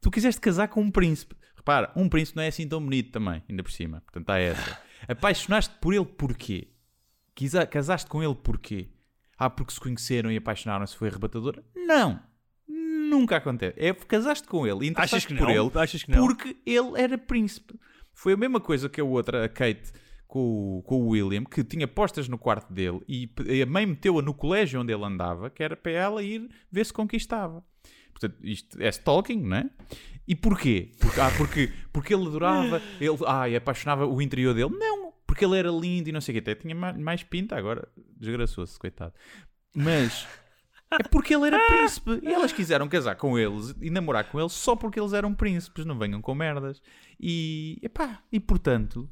[0.01, 1.35] tu quiseste casar com um príncipe.
[1.57, 4.03] Repara, um príncipe não é assim tão bonito também, ainda por cima.
[4.03, 4.78] Portanto, há essa.
[5.09, 6.68] Apaixonaste por ele porquê?
[7.35, 8.89] Quisa- Casaste com ele porquê?
[9.39, 11.62] Ah, porque se conheceram e apaixonaram-se foi arrebatador?
[11.74, 12.20] Não!
[12.68, 13.74] Nunca acontece.
[13.78, 15.51] É porque casaste com ele e Achas que por não?
[15.68, 16.26] ele Achas que não?
[16.26, 17.74] porque ele era príncipe.
[18.12, 19.93] Foi a mesma coisa que a outra, a Kate,
[20.35, 23.30] com com o William, que tinha postas no quarto dele e
[23.62, 26.93] a mãe meteu-a no colégio onde ele andava, que era para ela ir ver se
[26.93, 27.64] conquistava.
[28.11, 29.70] Portanto, isto é stalking, não é?
[30.26, 30.91] E porquê?
[30.99, 34.70] Porque, ah, porque, porque ele adorava, ele ah, apaixonava o interior dele.
[34.76, 36.51] Não, porque ele era lindo e não sei o quê.
[36.51, 39.12] Até tinha mais, mais pinta, agora desgraçou-se, coitado.
[39.74, 40.26] Mas
[40.91, 42.20] é porque ele era príncipe.
[42.22, 45.85] E elas quiseram casar com eles e namorar com eles só porque eles eram príncipes.
[45.85, 46.80] Não venham com merdas.
[47.20, 49.09] E, epá, e portanto.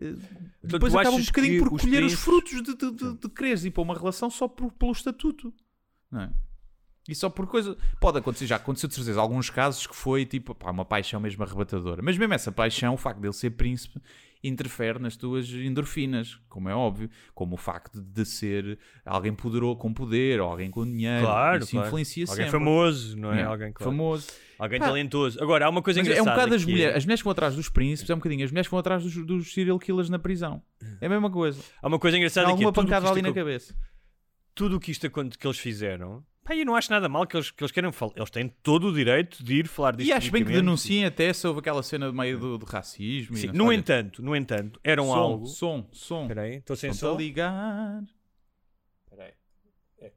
[0.00, 0.14] Eh,
[0.62, 3.28] Depois tu acabam um bocadinho por os colher os príncipes- frutos de, de, de, de
[3.28, 5.52] quereres ir para uma relação só por- pelo estatuto.
[6.10, 6.30] Não é?
[7.08, 7.76] E só por coisa.
[8.00, 11.42] Pode acontecer, já aconteceu de certeza alguns casos que foi tipo pá, uma paixão mesmo
[11.42, 12.02] arrebatadora.
[12.02, 14.00] Mas mesmo essa paixão, o facto dele ser príncipe,
[14.42, 17.10] interfere nas tuas endorfinas, como é óbvio.
[17.34, 21.26] Como o facto de ser alguém poderoso com poder ou alguém com dinheiro.
[21.26, 21.86] Claro, Isso claro.
[21.86, 22.50] influencia Alguém sempre.
[22.50, 23.40] famoso, não é?
[23.40, 23.90] É, Alguém claro.
[23.92, 24.28] famoso.
[24.58, 25.42] Alguém Pá, talentoso.
[25.42, 26.36] Agora, há uma coisa mas é um engraçada.
[26.36, 26.96] bocado as é- mulheres.
[26.96, 28.44] As mulheres que vão atrás dos príncipes é um bocadinho.
[28.44, 30.62] As mulheres que vão atrás dos, dos serial killers na prisão.
[31.00, 31.62] É a mesma coisa.
[31.82, 33.74] Há uma coisa Há engraçada é alguma pancada ali na cabeça.
[34.54, 36.24] tudo o que isto que eles fizeram.
[36.50, 38.12] Pá, eu não acho nada mal que eles, que eles queiram falar.
[38.16, 40.08] Eles têm todo o direito de ir falar disto.
[40.08, 43.36] E acho bem que denunciem até se houve aquela cena de meio do, de racismo.
[43.36, 45.46] Sim, no entanto, no entanto, eram som, algo.
[45.46, 46.22] Som, som.
[46.22, 47.20] Espera aí, estou sem Estão-te a som.
[47.22, 48.02] ligar.
[49.04, 49.32] Espera aí.
[50.00, 50.12] É.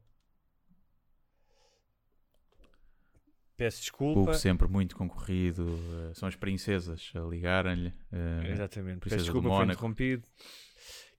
[3.56, 4.20] Peço desculpa.
[4.22, 5.78] Hugo sempre muito concorrido.
[6.10, 7.92] eh, São as princesas a ligarem-lhe.
[8.10, 8.98] eh, Exatamente.
[8.98, 9.72] Peço do desculpa, foi Mónaco.
[9.72, 10.26] interrompido.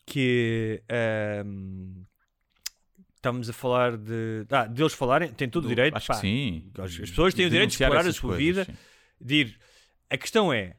[0.06, 2.04] Que ahm,
[3.26, 4.46] estamos a falar de.
[4.52, 5.96] Ah, deles falarem, têm todo o direito.
[5.96, 6.72] Acho pá, que sim.
[6.78, 8.74] As, as pessoas têm o direito de explorar a sua coisas, vida, sim.
[9.20, 9.60] de ir.
[10.10, 10.76] A questão é.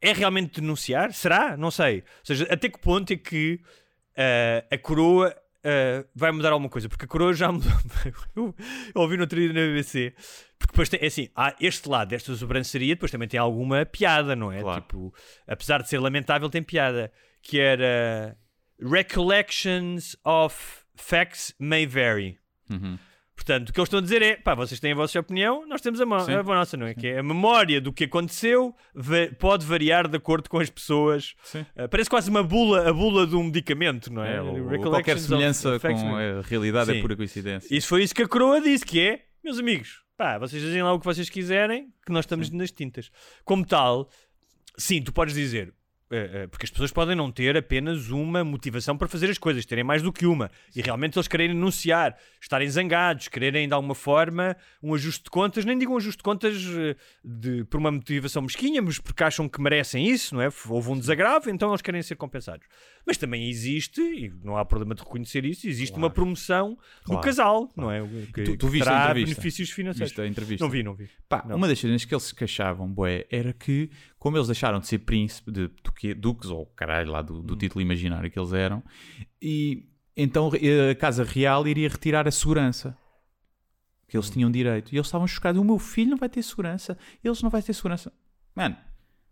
[0.00, 1.12] É realmente denunciar?
[1.12, 1.56] Será?
[1.56, 1.98] Não sei.
[1.98, 3.60] Ou seja, até que ponto é que
[4.16, 6.88] ah, a coroa ah, vai mudar alguma coisa?
[6.88, 7.70] Porque a coroa já mudou.
[8.34, 8.54] eu,
[8.94, 10.14] eu ouvi no outro dia na BBC.
[10.58, 14.34] Porque depois tem, é assim, há este lado desta sobranceria, depois também tem alguma piada,
[14.34, 14.60] não é?
[14.60, 14.80] Claro.
[14.80, 15.14] Tipo,
[15.46, 17.12] apesar de ser lamentável, tem piada.
[17.42, 18.36] Que era
[18.80, 22.38] Recollections of Facts May Vary.
[22.70, 22.96] Uhum.
[23.34, 25.80] Portanto, o que eles estão a dizer é, pá, vocês têm a vossa opinião, nós
[25.80, 26.34] temos a, mo- Sim.
[26.34, 26.94] a nossa, não é?
[26.94, 31.34] Que é a memória do que aconteceu va- pode variar de acordo com as pessoas.
[31.42, 31.66] Sim.
[31.74, 34.36] Ah, parece quase uma bula, a bula de um medicamento, não é?
[34.36, 36.98] É, ou- qualquer semelhança com May- a realidade Sim.
[36.98, 37.74] é pura coincidência.
[37.76, 40.92] Isso foi isso que a coroa disse, que é, meus amigos, pá, vocês dizem lá
[40.92, 43.10] o que vocês quiserem, que nós estamos nas tintas.
[43.44, 44.08] Como tal,
[44.78, 45.74] sim, tu podes dizer,
[46.50, 50.02] porque as pessoas podem não ter apenas uma motivação para fazer as coisas, terem mais
[50.02, 50.50] do que uma.
[50.76, 55.64] E realmente eles quererem denunciar, estarem zangados, quererem de alguma forma um ajuste de contas,
[55.64, 59.48] nem digo um ajuste de contas eh, de, por uma motivação mesquinha, mas porque acham
[59.48, 60.48] que merecem isso, não é?
[60.68, 62.66] Houve um desagravo, então eles querem ser compensados.
[63.06, 67.22] Mas também existe, e não há problema de reconhecer isso, existe uma promoção do Claro.
[67.22, 68.00] casal, não é?
[68.32, 69.34] Que, Tu- tu viste a entrevista?
[69.34, 70.10] benefícios financeiros.
[70.10, 70.64] Viste a entrevista?
[70.64, 71.08] Não vi, não vi.
[71.28, 71.56] Pá, Não.
[71.56, 73.90] uma das cenas que eles se queixavam, bué, era que,
[74.22, 77.42] como eles deixaram de ser príncipe, de duque- duques, ou caralho, lá do, Hum.
[77.42, 78.80] do título imaginário que eles eram,
[79.40, 82.96] e então eh, a Casa Real iria retirar a segurança
[84.06, 84.20] que Hum.
[84.20, 84.92] eles tinham direito.
[84.92, 85.60] E eles estavam chocados.
[85.60, 86.96] O meu filho não vai ter segurança.
[87.24, 88.12] Eles não vai ter segurança.
[88.54, 88.76] Mano,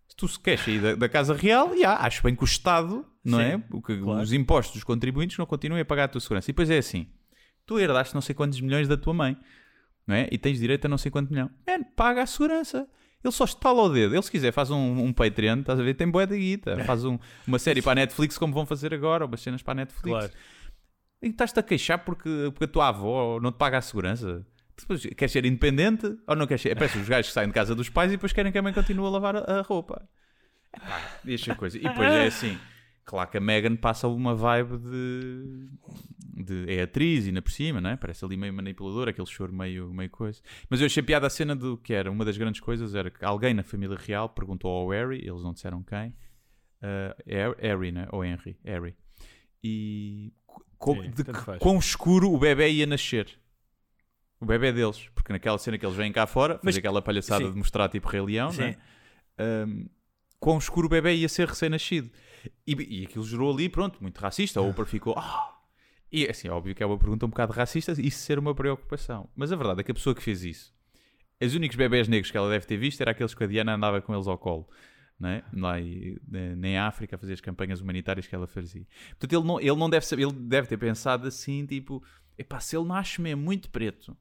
[0.08, 3.06] se tu se queres sair da, da Casa Real, já, acho bem que o Estado,
[3.24, 3.62] não Sim, é?
[3.70, 4.22] O que, claro.
[4.22, 6.50] Os impostos dos contribuintes não continuem a pagar a tua segurança.
[6.50, 7.06] E depois é assim:
[7.64, 9.36] tu herdaste não sei quantos milhões da tua mãe,
[10.04, 10.28] não é?
[10.32, 11.48] E tens direito a não sei quanto milhão.
[11.64, 12.88] Mano, paga a segurança.
[13.22, 14.14] Ele só estala o dedo.
[14.14, 15.94] Ele, se quiser, faz um, um Patreon, estás a ver?
[15.94, 16.82] Tem boa da guita.
[16.84, 19.72] Faz um- uma série para a Netflix, como vão fazer agora, ou umas cenas para
[19.72, 20.18] a Netflix.
[20.18, 20.32] Claro.
[21.22, 24.44] E estás-te a queixar porque, porque a tua avó não te paga a segurança.
[24.78, 26.74] Depois, queres ser independente ou não queres ser?
[26.74, 28.72] Parece os gajos que saem de casa dos pais e depois querem que a mãe
[28.72, 30.08] continue a lavar a, a roupa.
[30.74, 31.76] Epá, deixa coisa.
[31.76, 32.58] E depois é assim.
[33.04, 35.68] Claro que a Megan passa uma vibe de,
[36.42, 37.96] de- É atriz e ainda por cima, não é?
[37.96, 40.40] Parece ali meio manipuladora, aquele choro meio, meio coisa.
[40.68, 42.10] Mas eu achei piada a cena do que era.
[42.10, 45.52] Uma das grandes coisas era que alguém na família real perguntou ao Harry, eles não
[45.52, 46.14] disseram quem.
[46.82, 48.08] Har- Harry, né?
[48.12, 48.56] Ou Henry.
[48.64, 48.94] Harry.
[49.62, 50.32] E
[50.78, 51.24] co- Sim, de
[51.58, 53.28] quão escuro o bebê ia nascer.
[54.40, 55.08] O bebê deles.
[55.14, 57.50] Porque naquela cena que eles vêm cá fora, fazer Mas- aquela palhaçada sim.
[57.52, 58.62] de mostrar tipo Rei Leão, Sim.
[58.62, 58.76] né?
[59.66, 59.86] um,
[60.38, 62.10] quão escuro o bebê ia ser recém-nascido.
[62.66, 64.58] E, e aquilo gerou ali, pronto, muito racista.
[64.60, 65.14] A Oprah ficou.
[65.18, 65.59] "Ah!"
[66.12, 69.28] E assim, é óbvio que é uma pergunta um bocado racista, isso ser uma preocupação.
[69.36, 70.74] Mas a verdade é que a pessoa que fez isso,
[71.40, 74.00] os únicos bebés negros que ela deve ter visto era aqueles que a Diana andava
[74.00, 74.68] com eles ao colo.
[75.22, 75.42] É?
[75.52, 78.86] Lá e- eh, nem a África a fazer as campanhas humanitárias que ela fazia.
[79.10, 82.02] Portanto, ele não, ele não deve saber, ele deve ter pensado assim, tipo,
[82.38, 84.16] epá, se ele nasce mesmo muito preto,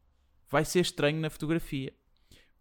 [0.50, 1.94] vai ser estranho na fotografia.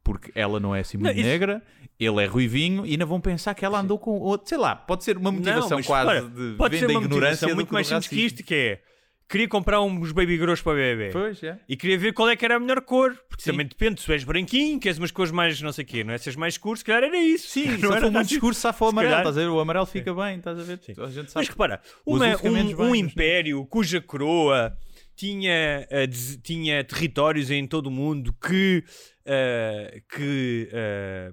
[0.04, 1.62] Porque ela não é assim muito Não, isso- negra,
[1.98, 4.48] ele é ruivinho e ainda vão pensar que ela andou com outro.
[4.48, 7.04] Sei lá, pode ser uma motivação Não, mas quase repara, de pode venda ser uma
[7.04, 8.82] ignorância muito mais simples que isto, que é
[9.28, 11.10] queria comprar uns baby grows para o bebê.
[11.12, 11.58] Pois, é.
[11.68, 13.14] E queria ver qual é que era a melhor cor.
[13.28, 13.50] Porque Sim.
[13.50, 16.18] também depende, se és branquinho, queres umas cores mais não sei o quê, não é?
[16.18, 17.48] Se és mais escuro, se calhar era isso.
[17.48, 18.24] Sim, não se for era muito racismo.
[18.28, 19.48] discurso, safa o amarelo, estás a ver?
[19.48, 20.80] O amarelo fica bem, estás a ver?
[20.88, 21.32] A gente sabe.
[21.34, 24.76] Mas repara, uma- um, bem, um império cuja coroa
[25.14, 28.82] tinha, des- tinha territórios em todo o mundo que,
[29.26, 31.32] eh, que eh,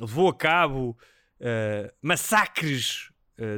[0.00, 0.96] levou a cabo
[2.00, 3.10] massacres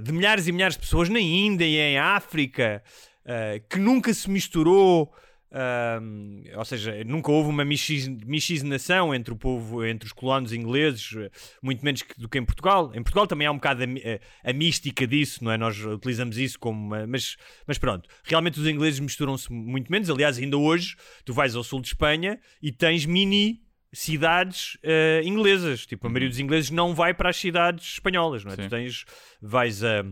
[0.03, 2.83] de milhares e milhares de pessoas na Índia e em África,
[3.27, 5.13] eh, que nunca se misturou.
[5.57, 11.11] ahm, ou seja, nunca houve uma miscigenação entre o povo, entre os colonos ingleses,
[11.63, 12.91] muito menos que- do que em Portugal.
[12.93, 15.57] Em Portugal também há um bocado a, a- a mística disso, não é?
[15.57, 16.87] Nós utilizamos isso como.
[16.87, 17.37] uma- mas,
[17.69, 20.11] mas pronto, realmente os ingleses misturam-se muito menos.
[20.11, 23.61] Aliás, ainda hoje, tu vais ao sul de Espanha e tens mini
[23.93, 25.87] cidades eh, inglesas.
[25.87, 28.57] Tipo, a maioria dos ingleses não vai para as cidades espanholas, não é?
[28.57, 28.63] Sim.
[28.63, 29.05] Tu tens,
[29.41, 30.05] vais a.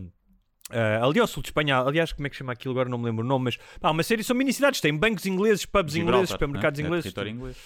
[0.71, 2.73] Uh, ali ao sul de Espanha, aliás, como é que chama aquilo?
[2.73, 5.25] Agora não me lembro o nome, mas pá, uma série são mini cidades, tem bancos
[5.25, 6.85] ingleses, pubs ingleses, Gibraltar, supermercados né?
[6.85, 7.13] É ingleses.
[7.13, 7.27] tudo.
[7.27, 7.57] inglês.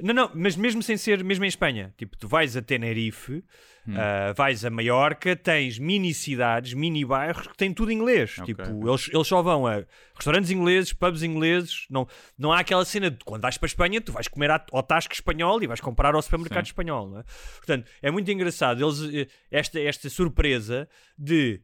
[0.00, 3.44] Não, não, mas mesmo sem ser, mesmo em Espanha, tipo, tu vais a Tenerife,
[3.86, 3.92] Hum.
[3.92, 8.38] uh, vais a Maiorca, tens mini cidades, mini bairros que têm tudo inglês.
[8.38, 8.88] Ok, tipo.
[8.88, 9.84] Eles, eles só vão a
[10.14, 11.84] restaurantes ingleses, pubs ingleses.
[11.90, 14.82] Não, não há aquela cena de quando vais para a Espanha, tu vais comer ao
[14.82, 16.70] Tasco espanhol e vais comprar ao supermercado Sim.
[16.70, 17.18] espanhol.
[17.18, 17.24] É?
[17.56, 20.88] Portanto, é muito engraçado eles, eh, esta, esta surpresa
[21.18, 21.60] de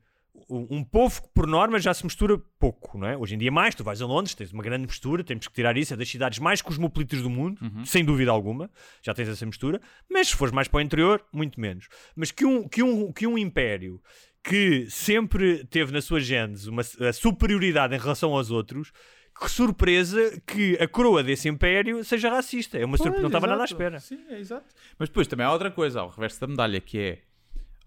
[0.48, 3.16] um povo que por norma já se mistura pouco, não é?
[3.16, 5.76] Hoje em dia mais, tu vais a Londres, tens uma grande mistura, temos que tirar
[5.76, 7.84] isso, é das cidades mais cosmopolitas do mundo, Uhum.
[7.84, 8.70] sem dúvida alguma,
[9.02, 11.88] já tens essa mistura, mas se fores mais para o interior, muito menos.
[12.16, 14.00] Mas que um, que um, que um império
[14.42, 18.90] que sempre teve na sua gênese uma a superioridade em relação aos outros,
[19.38, 22.76] que surpresa que a coroa desse império seja racista.
[22.78, 23.98] É uma surpresa, Pois, não estava nada à espera.
[24.00, 24.66] Sim, é exato.
[24.98, 27.18] Mas depois também há outra coisa, ao reverso da medalha, que é,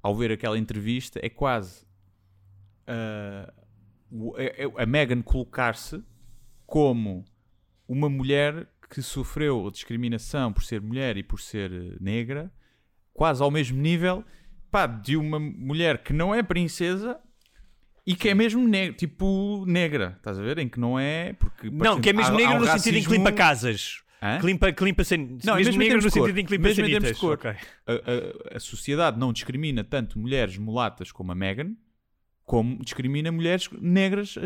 [0.01, 1.85] ao ver aquela entrevista, é quase
[4.37, 6.03] é- é- a Megan colocar-se
[6.65, 7.25] como
[7.87, 12.51] uma mulher que sofreu discriminação por ser mulher e por ser eh, negra,
[13.13, 14.23] quase ao mesmo nível
[14.71, 17.19] pá, de uma mulher que não é princesa
[18.05, 20.57] e que é mesmo negra, tipo negra, estás a ver?
[20.59, 21.33] Em que não é.
[21.33, 24.03] Porque, por Não, que é exemplo, mesmo um no sentido em que racismo- limpa casas.
[24.21, 24.39] Hã?
[24.39, 25.17] Que limpa, que limpa san...
[25.17, 26.11] Não, mesmo mesmo em negro no cor.
[26.11, 26.83] sentido em que limpa Mesmo
[27.19, 27.33] cor.
[27.33, 27.51] Ok.
[27.51, 27.55] a,
[28.53, 31.73] a- a sociedade não discrimina tanto mulheres mulatas como a Megan,
[32.45, 34.35] como discrimina mulheres negras.
[34.37, 34.41] eh,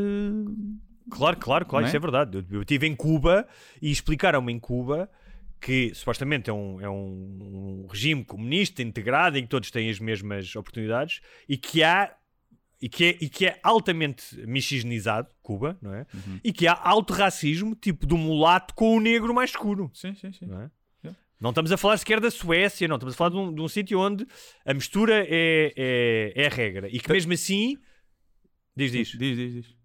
[1.10, 1.88] Claro, claro, claro, é?
[1.88, 2.46] isso é verdade.
[2.52, 3.48] Eu, estive em Cuba
[3.82, 5.10] e explicaram-me em Cuba
[5.60, 10.56] que supostamente é um, é um regime comunista integrado em que todos têm as mesmas
[10.56, 12.14] oportunidades e que há
[12.80, 16.06] e que é, e que é altamente miscigenizado, Cuba, não é?
[16.14, 16.40] Uhum.
[16.44, 19.90] E que há alto racismo, tipo do mulato com o negro mais escuro.
[19.96, 20.46] Sim, sim, sim.
[20.46, 20.70] Não, é?
[21.40, 23.68] Não estamos a falar sequer da Suécia, não estamos a falar de um, de um
[23.68, 24.26] sítio onde
[24.66, 27.78] a mistura é, é, é a regra e que mesmo assim.
[28.76, 29.10] Diz, diz.
[29.10, 29.78] Diz, diz, diz.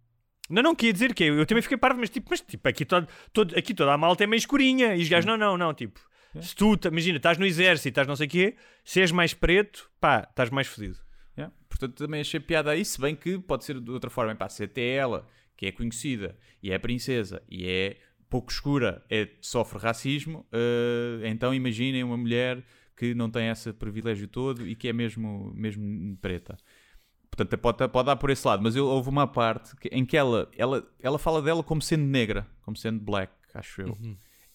[0.48, 2.84] Não, não, queria dizer que eu, eu também fiquei parvo, mas tipo, mas, tipo aqui,
[2.84, 4.94] todo, todo, aqui toda a malta é meio escurinha.
[4.94, 6.00] E os gajos, não, não, não, tipo,
[6.40, 9.90] se tu, imagina, estás no exército, estás não sei o quê, se és mais preto,
[10.00, 10.98] pá, estás mais fodido.
[11.36, 11.55] Yeah.
[11.68, 14.34] Portanto, também achei piada aí, se bem que pode ser de outra forma.
[14.34, 15.26] Pá, se até ela,
[15.57, 17.96] que é conhecida, e é princesa, e é
[18.32, 22.64] pouco escura, é, sofre racismo, eh, então imaginem uma mulher
[22.96, 26.56] que não tem esse privilégio todo e que é mesmo, mesmo preta.
[27.30, 30.16] Portanto, pode, pode dar por esse lado, mas eu, houve uma parte que- em que
[30.16, 33.98] ela, ela, ela fala dela como sendo negra, como sendo black, acho eu.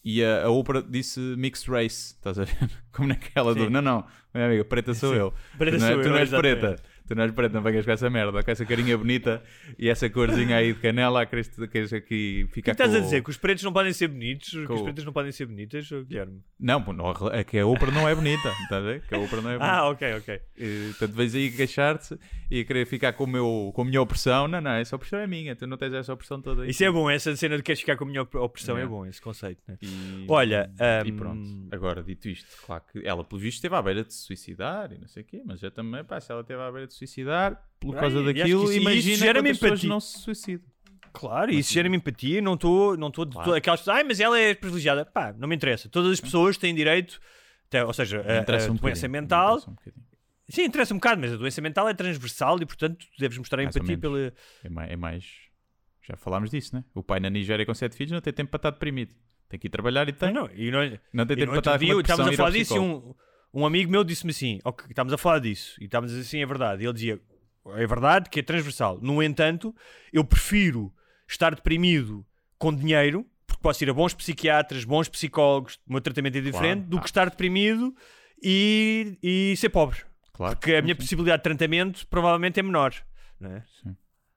[0.03, 2.55] E a, a Oprah disse mixed race, estás a ver?
[2.93, 3.65] Como naquela do.
[3.65, 3.69] Sim.
[3.69, 5.33] Não, não, minha amiga, preta sou eu.
[5.57, 6.59] Preta não, é- sou tu eu, não és exatamente.
[6.59, 6.83] preta.
[7.07, 9.41] Tu não és preta, não venhas com essa merda, com essa carinha bonita
[9.79, 12.99] e essa corzinha aí de canela, queres, queres aqui O que ficar estás com a
[12.99, 13.23] dizer?
[13.23, 14.49] Que os pretos não podem ser bonitos?
[14.49, 16.41] Que os pretos não podem ser bonitas, Guilherme?
[16.59, 19.01] Não, não, é que a Oprah não é bonita, estás a ver?
[19.07, 19.71] Que a Oprah não é bonita.
[19.73, 20.39] Ah, ok, ok.
[20.57, 22.17] E, Portanto, vens aí queixar-te
[22.51, 24.47] e querer ficar com, o meu, com a minha opressão.
[24.47, 26.69] Não, não, essa opressão é minha, tu não tens essa opressão toda aí.
[26.71, 28.95] Isso é bom, essa cena de queres ficar com a minha op- opressão é Yeah.
[28.95, 29.77] bom, esse conceito, né?
[29.81, 30.69] E, Olha,
[31.05, 31.67] e hum, pronto.
[31.71, 34.97] Agora, dito isto, claro que ela, pelo visto, esteve à beira de se suicidar e
[34.97, 37.61] não sei o quê, mas já também, pá, se ela esteve à beira de suicidar
[37.79, 40.65] por Ah, causa que daquilo, isso- e isso imagina gera-me quantas pessoas não se suicidam.
[41.13, 43.53] Claro, isso gera-me empatia, não estou não tô de Claro.
[43.53, 45.03] aquelas pessoas, ai, mas ela é privilegiada.
[45.05, 45.89] Pá, não me interessa.
[45.89, 47.19] Todas as pessoas têm direito,
[47.67, 49.57] até- ou seja, a, a um doença mental.
[49.57, 50.07] interessa um.
[50.49, 53.61] Sim, interessa um bocado, mas a doença mental é transversal e, portanto, tu deves mostrar
[53.63, 54.33] Mais empatia pela.
[54.63, 55.25] É mais, é mais-
[56.07, 56.83] Já falámos disso, né?
[56.95, 59.13] O pai na Nigéria com sete filhos não tem tempo para estar deprimido.
[59.49, 60.31] Tem que ir trabalhar e tem.
[60.33, 60.79] Não, não, e não,
[61.13, 63.13] Não tem tempo para estar dia uma estávamos a falar disso e um,
[63.59, 66.83] um amigo meu disse-me assim: ok, estávamos a falar disso e estávamos assim, é verdade.
[66.83, 67.21] E ele dizia:
[67.75, 68.99] é verdade que é transversal.
[69.01, 69.75] No entanto,
[70.13, 70.93] eu prefiro
[71.27, 72.25] estar deprimido
[72.57, 76.79] com dinheiro, porque posso ir a bons psiquiatras, bons psicólogos, o meu tratamento é diferente,
[76.81, 76.89] Claro.
[76.89, 77.93] do que estar deprimido
[78.43, 79.99] e, e ser pobre.
[80.33, 80.55] Claro.
[80.55, 81.01] Porque a minha Sim.
[81.01, 82.93] possibilidade de tratamento provavelmente é menor.
[83.39, 83.63] Não é?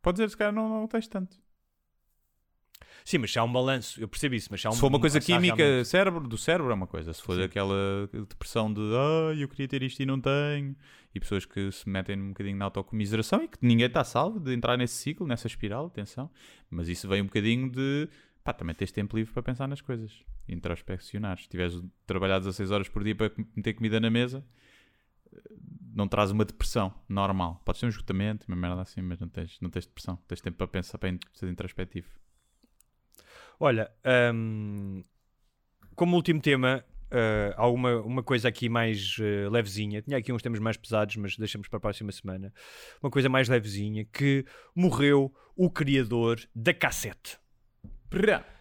[0.03, 1.37] Pode dizer, se calhar não, não tens tanto.
[3.05, 4.89] Sim, mas se há um balanço, eu percebo isso, mas se há um Se for
[4.89, 7.13] uma coisa química realmente- cérebro, do cérebro é uma coisa.
[7.13, 10.77] Se for aquela depressão de ah, eu queria ter isto e não tenho,
[11.15, 14.53] e pessoas que se metem um bocadinho na autocomiseração e que ninguém está salvo de
[14.55, 16.31] entrar nesse ciclo, nessa espiral, atenção.
[16.71, 18.09] Mas isso vem um bocadinho de
[18.45, 20.13] pá, também tens tempo livre para pensar nas coisas,
[20.49, 21.39] introspeccionar.
[21.39, 24.45] Se tiveres de trabalhar 16 horas por dia para meter comida na mesa,
[25.95, 27.61] não traz uma depressão normal.
[27.65, 30.17] Pode ser um esgotamento, uma merda assim, mas não tens, não tens depressão.
[30.29, 32.09] Tens tempo para pensar, para ser introspectivo.
[33.63, 33.91] Olha,
[34.35, 35.05] hum,
[35.95, 36.83] como último tema,
[37.13, 40.01] uh, há uma, uma coisa aqui mais uh, levezinha.
[40.01, 42.53] Tinha aqui uns temas mais pesados, mas deixamos para a próxima semana.
[43.03, 47.39] Uma coisa mais levezinha, que morreu o criador da cassete.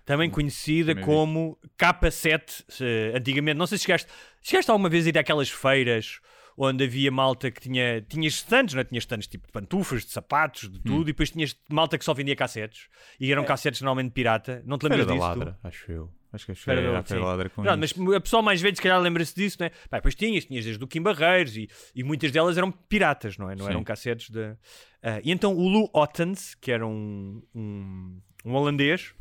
[0.05, 3.57] Também conhecida também como K7, se- antigamente.
[3.57, 6.19] Não sei se chegaste, chegaste alguma vez a ir àquelas feiras
[6.61, 8.83] onde havia malta que tinha, tinhas stands, não é?
[8.83, 10.71] Tinhas stands tipo de pantufas, de sapatos, Hum.
[10.71, 12.89] de tudo, e depois tinhas malta que só vendia cassetes,
[13.19, 14.61] e eram cassetes normalmente pirata.
[14.65, 14.89] Não te É.
[14.89, 15.33] Feira lembras da disso?
[15.33, 15.39] tu?
[15.39, 16.13] Ladra, acho eu.
[16.31, 17.19] Acho que da- a.
[17.19, 19.71] Ladra com Não, mas a pessoa mais velha se calhar lembra-se disso, né?
[19.89, 23.49] Pá, depois tinhas, tinhas desde o Kim Barreiros e, e muitas delas eram piratas, não
[23.49, 23.55] é?
[23.55, 23.71] Não Sim.
[23.71, 24.55] eram cassetes de.
[25.01, 29.11] Ah, e então o Lou Ottens, que era um, um, um holandês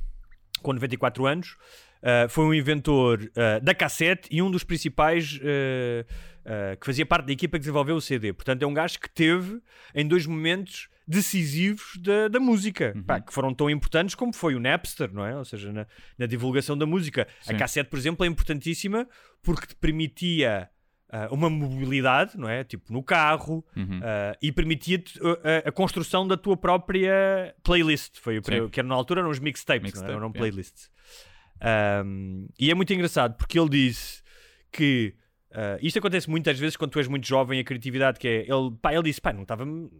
[0.60, 1.56] com 94 anos,
[2.02, 7.26] ah, foi um inventor ah, da cassete e um dos principais ah, que fazia parte
[7.26, 8.32] da equipa que desenvolveu o CD.
[8.32, 9.60] Portanto, é um gajo que teve
[9.94, 13.02] em dois momentos decisivos da, da música, Uhum.
[13.02, 15.36] pá, que foram tão importantes como foi o Napster, não é?
[15.36, 15.86] Ou seja, na,
[16.18, 17.26] na divulgação da música.
[17.42, 17.54] Sim.
[17.54, 19.06] A cassete, por exemplo, é importantíssima
[19.42, 20.70] porque te permitia
[21.30, 22.62] uma mobilidade, não é?
[22.64, 24.00] Tipo no carro, Uhum.
[24.02, 28.18] ah, e permitia-te uh, a, a construção da tua própria playlist.
[28.20, 30.16] Foi o que, era na altura eram os mixtapes, não Mixtape, é?
[30.16, 30.90] eram playlists.
[32.04, 34.22] Um, e é muito engraçado porque ele disse
[34.70, 35.14] que
[35.50, 38.70] uh, isto acontece muitas vezes quando tu és muito jovem, a criatividade que é ele,
[38.80, 39.90] pá, ele disse, pá, não estava não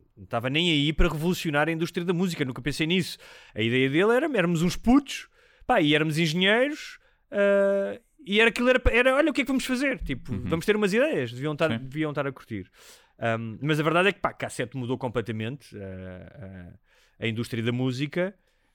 [0.51, 3.19] nem aí para revolucionar a indústria da música, nunca pensei nisso.
[3.55, 5.29] A ideia dele era éramos uns putos,
[5.67, 6.99] pá, e éramos engenheiros.
[7.33, 9.99] uh, e era aquilo, era, era, olha o que é que vamos fazer?
[10.01, 11.79] Tipo, vamos ter umas ideias, deviam estar, Sim.
[11.79, 12.71] deviam estar a curtir.
[13.19, 16.79] Um, mas a verdade é que, pá, cassete mudou completamente uh,
[17.19, 18.35] a indústria da música.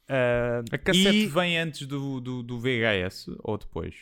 [0.10, 3.95] Uh, A cassete e- vem antes do, do, do VHS ou depois?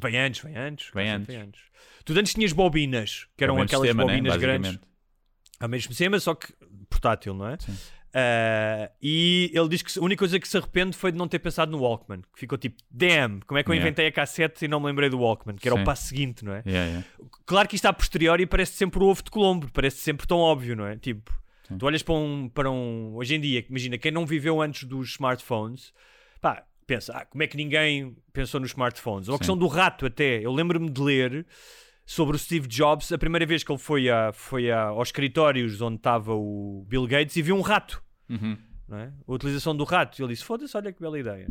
[0.00, 0.90] Vem antes, vem antes.
[0.94, 1.60] Vem cassete antes.
[2.04, 4.16] Tu antes tinhas bobinas, que É eram mesmo aquelas sistema, né?
[4.16, 4.70] bobinas grandes.
[4.72, 4.94] Basicamente.
[5.60, 6.52] Ao mesmo sistema, só que
[6.90, 7.56] portátil, não é?
[7.58, 7.76] Sim.
[8.16, 11.38] Ah, e ele diz que a única coisa que se arrepende foi de não ter
[11.40, 12.20] pensado no Walkman.
[12.32, 13.88] Que ficou tipo, damn, como é que eu Yeah.
[13.88, 15.56] inventei a cassete e não me lembrei do Walkman?
[15.56, 15.82] Que era Sim.
[15.82, 16.62] o passo seguinte, não é?
[16.66, 17.06] Yeah, yeah.
[17.46, 20.76] Claro que isto a posteriori parece sempre o ovo de Colombo, parece sempre tão óbvio,
[20.76, 20.96] não é?
[20.96, 21.32] Tipo,
[21.78, 23.14] Tu olhas para um, para um.
[23.14, 25.92] Hoje em dia, imagina, quem não viveu antes dos smartphones,
[26.40, 29.28] pá, pensa, ah, como é que ninguém pensou nos smartphones?
[29.28, 29.38] Ou a Sim.
[29.38, 30.40] questão do rato, até.
[30.44, 31.46] Eu lembro-me de ler
[32.04, 35.80] sobre o Steve Jobs, a primeira vez que ele foi, a, foi a, aos escritórios
[35.80, 38.02] onde estava o Bill Gates e viu um rato.
[38.28, 38.58] Uhum.
[38.86, 39.12] Não é?
[39.26, 40.20] A utilização do rato.
[40.20, 41.48] E ele disse: Foda-se, olha que bela ideia.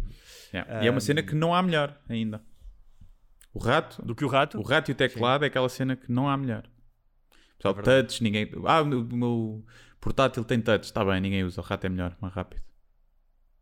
[0.53, 0.83] Yeah.
[0.83, 2.43] E é uma cena que não há melhor ainda.
[3.51, 4.59] O rato, Do que o rato?
[4.59, 6.63] o rato e o teclado é aquela cena que não há melhor.
[7.57, 8.49] Pessoal, É touch, ninguém.
[8.65, 9.63] Ah, o meu
[10.03, 11.61] portátil tem touch, está bem, ninguém usa.
[11.61, 12.61] O rato é melhor, mais rápido.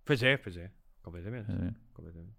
[0.04, 0.72] Pois é, pois é.
[1.04, 1.52] Completamente.
[1.52, 1.74] É.
[1.94, 2.34] completamente.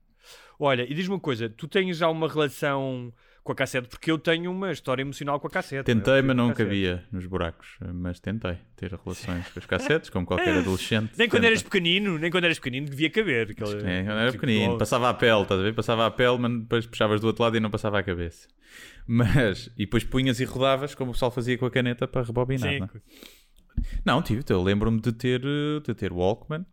[0.58, 3.88] Olha, e diz-me uma coisa: tu tens já uma relação com a cassete?
[3.88, 5.84] Porque eu tenho uma história emocional com a cassete.
[5.84, 7.76] Tentei, Eu mas não cabia nos buracos.
[7.94, 11.12] Mas tentei ter relações com os cassetes, como qualquer adolescente.
[11.16, 11.46] Nem quando tenta.
[11.46, 13.50] eras pequenino, nem quando eras pequenino devia caber.
[13.50, 15.74] Aquele, É, quando era tipo, pequenino, passava a pele, estás a ver?
[15.74, 18.48] Passava a pele, mas depois puxavas do outro lado e não passava a cabeça.
[19.06, 22.70] Mas, e depois punhas e rodavas, como o pessoal fazia com a caneta para rebobinar.
[22.70, 23.00] Sim, não, é?
[24.04, 26.64] Não tive, eu lembro-me de ter, eh, de ter Walkman.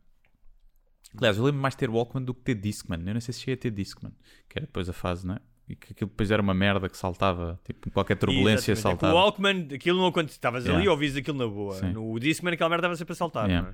[1.17, 2.99] Aliás, eu lembro mais de ter Walkman do que ter Discman.
[3.05, 4.11] Eu não sei se cheguei a ter Discman,
[4.47, 5.39] que era depois a fase, não é?
[5.67, 8.97] E que aquilo depois era uma merda que saltava, tipo, qualquer turbulência Exatamente.
[8.97, 9.13] É saltava.
[9.13, 10.37] O Walkman, aquilo não aconteceu.
[10.37, 10.85] Estavas ali Yeah.
[10.85, 11.75] e ouvias aquilo na boa.
[11.75, 11.93] Sim.
[11.93, 13.47] No Discman, aquela merda estava sempre a saltar.
[13.47, 13.69] Yeah.
[13.69, 13.73] é?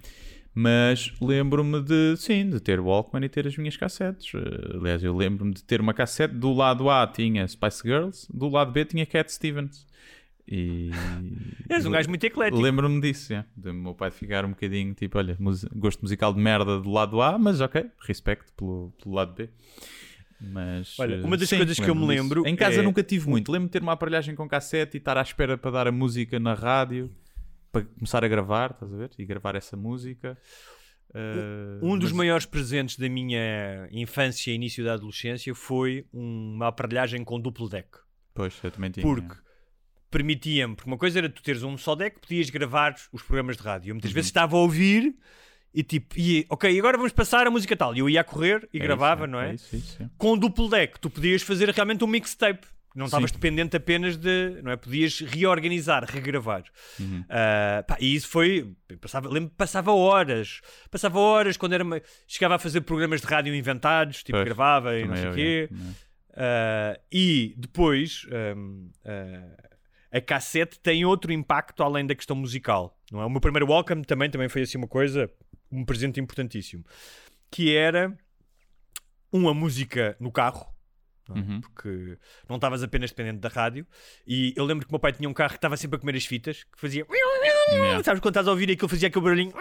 [0.54, 4.34] Mas lembro-me de, sim, de ter Walkman e ter as minhas cassetes.
[4.34, 6.34] Eh, Aliás, eu lembro-me de ter uma cassete.
[6.34, 9.86] Do lado A tinha Spice Girls, do lado B tinha Cat Stevens.
[10.48, 10.92] E.
[11.70, 12.62] És um gajo muito eclético.
[12.62, 16.40] Lembro-me disso, yeah, de meu pai ficar um bocadinho tipo, olha, mus- gosto musical de
[16.40, 19.50] merda do lado A, mas ok, respeito pelo, pelo lado B.
[20.40, 22.36] Mas, Olha, eh, uma das sim, coisas que eu me lembro-me disso.
[22.36, 23.52] lembro Em casa é- nunca tive muito.
[23.52, 26.38] Lembro-me de ter uma aparelhagem com cassete e estar à espera para dar a música
[26.40, 27.10] na rádio,
[27.72, 29.10] para começar a gravar, estás a ver?
[29.18, 30.38] E gravar essa música.
[31.14, 36.68] Eh, Um dos mas- maiores presentes da minha infância e início da adolescência foi uma
[36.68, 37.88] aparelhagem com duplo deck.
[38.34, 39.04] Pois, eu também tinha.
[39.06, 39.34] Porque
[40.12, 43.64] permitia-me, porque uma coisa era tu teres um só deck, podias gravar os programas de
[43.64, 43.90] rádio.
[43.92, 44.16] Eu muitas Uhum.
[44.16, 45.16] vezes estava a ouvir
[45.74, 47.94] e tipo, ia, ok, agora vamos passar a música tal.
[47.96, 49.54] E eu ia a correr e É gravava, isso, não é?
[49.54, 50.10] isso, isso, é.
[50.18, 52.66] Com o duplo deck, tu podias fazer realmente um mixtape.
[52.96, 54.62] Não estavas dependente apenas de.
[54.64, 54.78] Não é?
[54.78, 56.64] Podias reorganizar, regravar.
[56.98, 57.26] Uhum.
[57.28, 58.72] Ah, pá, e isso foi.
[59.02, 60.62] Passava, lembro passava horas.
[60.90, 61.84] Passava horas quando era.
[61.84, 65.34] uma- chegava a fazer programas de rádio inventados, tipo, Pois, gravava e não sei o
[65.34, 65.70] quê.
[66.38, 68.26] Ah, e depois.
[68.32, 69.75] ahm, ah,
[70.18, 72.98] a cassete tem outro impacto além da questão musical.
[73.12, 73.26] Não é?
[73.26, 75.30] O meu primeiro Welcome também, também foi assim uma coisa,
[75.72, 76.84] um presente importantíssimo.
[77.52, 78.18] Que era
[79.32, 80.66] uma música no carro,
[81.28, 81.40] não é?
[81.40, 81.62] Uhum.
[81.62, 83.86] porque não estavas apenas dependente da rádio.
[84.26, 86.16] E eu lembro que o meu pai tinha um carro que estava sempre a comer
[86.16, 87.06] as fitas, que fazia.
[87.72, 88.04] Yeah.
[88.04, 89.52] Sabes quando estás a ouvir aquilo fazia aquele barulhinho.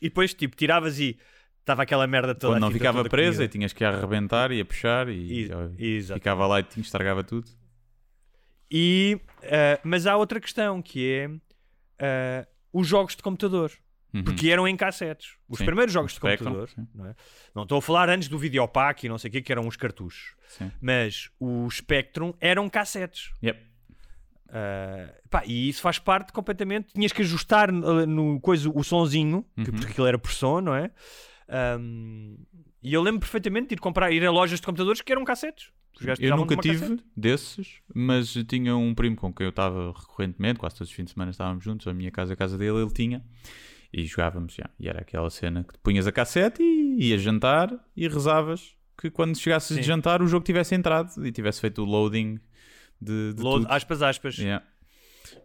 [0.00, 1.18] E depois, tipo, tiravas e
[1.58, 2.54] estava aquela merda toda.
[2.54, 5.48] Quando não ficava presa e tinhas que arrebentar e a puxar e,
[5.78, 6.14] E- exatamente.
[6.14, 7.50] ficava lá e tinha, estragava tudo.
[8.70, 11.30] E, ah, mas há outra questão que é
[11.98, 13.72] ah, os jogos de computador.
[14.12, 14.24] Uhum.
[14.24, 15.36] Porque eram em cassetes.
[15.48, 15.66] Os Sim.
[15.66, 16.68] primeiros jogos de computador.
[16.92, 17.14] Não, é?
[17.54, 19.76] não estou a falar antes do Videopack e não sei o que, que eram os
[19.76, 20.34] cartuchos.
[20.48, 20.70] Sim.
[20.80, 23.30] Mas o Spectrum eram cassetes.
[23.40, 23.60] Yep.
[24.48, 26.92] Ah, pá, e isso faz parte completamente.
[26.92, 29.64] Tinhas que ajustar no, no coisa, o sonzinho, Uhum.
[29.64, 30.90] porque aquilo era por som, não é?
[31.48, 32.36] Ahm,
[32.82, 35.70] e eu lembro perfeitamente de ir comprar, ir a lojas de computadores que eram cassetes.
[36.18, 40.76] Eu nunca de tive desses, mas tinha um primo com quem eu estava recorrentemente, quase
[40.76, 43.22] todos os fins de semana estávamos juntos, a minha casa, a casa dele, ele tinha,
[43.92, 44.70] e jogávamos, já.
[44.78, 49.36] e era aquela cena que punhas a cassete e ias jantar e rezavas que quando
[49.36, 49.88] chegasses de Sim.
[49.88, 52.38] jantar o jogo tivesse entrado e tivesse feito o loading
[53.00, 53.72] de, de Load- tudo.
[53.72, 54.38] aspas, aspas.
[54.38, 54.64] Yeah.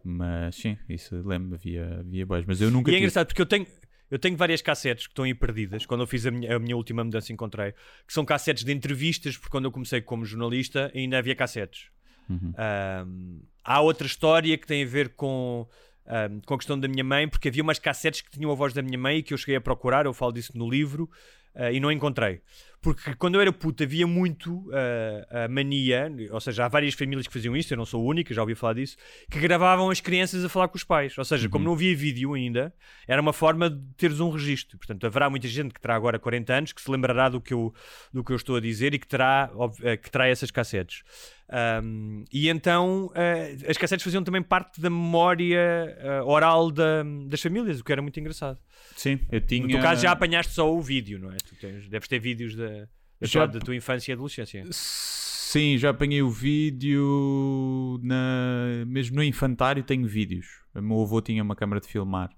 [0.03, 3.05] Mas sim, isso lembro, havia, havia boas, mas eu nunca E é tive.
[3.05, 3.65] engraçado porque eu tenho,
[4.09, 5.85] eu tenho várias cassetes que estão aí perdidas.
[5.85, 7.73] Quando eu fiz a minha, a minha última mudança, encontrei
[8.07, 11.89] que são cassetes de entrevistas, porque quando eu comecei como jornalista ainda havia cassetes.
[12.29, 12.53] Uhum.
[12.57, 15.67] Ahm, há outra história que tem a ver com,
[16.05, 18.73] ahm, com a questão da minha mãe, porque havia umas cassetes que tinham a voz
[18.73, 21.09] da minha mãe e que eu cheguei a procurar, eu falo disso no livro,
[21.55, 22.41] ah, e não encontrei.
[22.81, 27.25] Porque quando eu era puto havia muito ah, a mania, ou seja, há várias famílias
[27.25, 28.95] que faziam isto, eu não sou a única, já ouvi falar disso,
[29.29, 31.17] que gravavam as crianças a falar com os pais.
[31.17, 32.73] Ou seja, como não havia vídeo ainda,
[33.07, 34.77] era uma forma de teres um registro.
[34.77, 37.73] Portanto, haverá muita gente que terá agora 40 anos que se lembrará do que eu,
[38.13, 39.49] do que eu estou a dizer e que terá,
[39.81, 41.03] eh, que terá essas cassetes.
[41.47, 45.57] Ahm, e então eh, as cassetes faziam também parte da memória
[45.99, 48.57] eh, oral da- das famílias, o que era muito engraçado.
[48.95, 49.61] Sim, eu tinha.
[49.61, 51.37] No teu caso já apanhaste só o vídeo, não é?
[51.37, 52.87] Tu tens- deves ter vídeos da, da,
[53.21, 54.63] Já- tua, da tua infância e adolescência.
[54.71, 58.83] Sim, já apanhei o vídeo na...
[58.87, 60.47] mesmo no infantário tenho vídeos.
[60.73, 62.29] O meu avô tinha uma câmara de filmar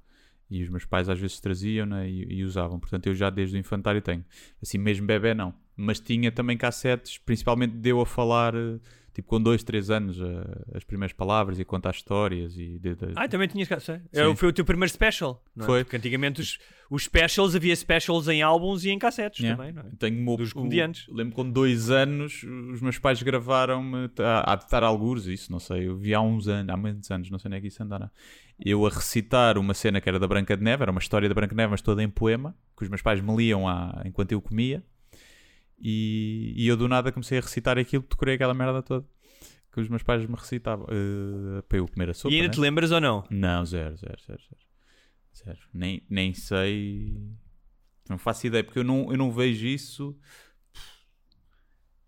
[0.50, 2.80] e os meus pais às vezes traziam né, e, e usavam.
[2.80, 4.24] Portanto, eu já desde o infantário tenho.
[4.62, 5.54] Assim, mesmo bebê não.
[5.78, 8.80] Mas tinha também cassetes, principalmente deu a falar, eh,
[9.14, 13.14] tipo com dois, três anos, a- as primeiras palavras e contar histórias e de- de-
[13.16, 13.68] Ah, também tinhas.
[13.68, 13.98] sei.
[13.98, 14.02] Sim.
[14.12, 15.44] É, Foi o teu primeiro special.
[15.56, 15.68] Não é?
[15.68, 15.84] Foi.
[15.84, 16.58] Porque antigamente os,
[16.90, 19.56] os specials havia specials em álbuns e em cassetes Yeah.
[19.64, 19.94] também, não é?
[20.00, 21.06] Tenho meu- Dos comediantes.
[21.10, 26.14] lembro com dois anos os meus pais gravaram-me a, algures, isso não sei, eu vi
[26.16, 28.10] há uns anos, há muitos anos, não sei nem é que isso andará.
[28.60, 31.36] Eu a recitar uma cena que era da Branca de Neve, era uma história da
[31.36, 34.32] Branca de Neve, mas toda em poema, que os meus pais me liam à- enquanto
[34.32, 34.84] eu comia.
[35.80, 39.06] E, e eu do nada comecei a recitar aquilo, decorei aquela merda toda
[39.78, 42.34] que os meus pais me recitavam eh, para eu comer a sopa.
[42.34, 42.54] e ainda né?
[42.56, 43.24] te lembras ou não?
[43.30, 44.68] Não, zero, zero, zero, zero.
[45.38, 45.60] Zero.
[45.72, 47.16] Nem, nem sei.
[48.10, 50.18] Não faço ideia, porque eu não, eu não vejo isso.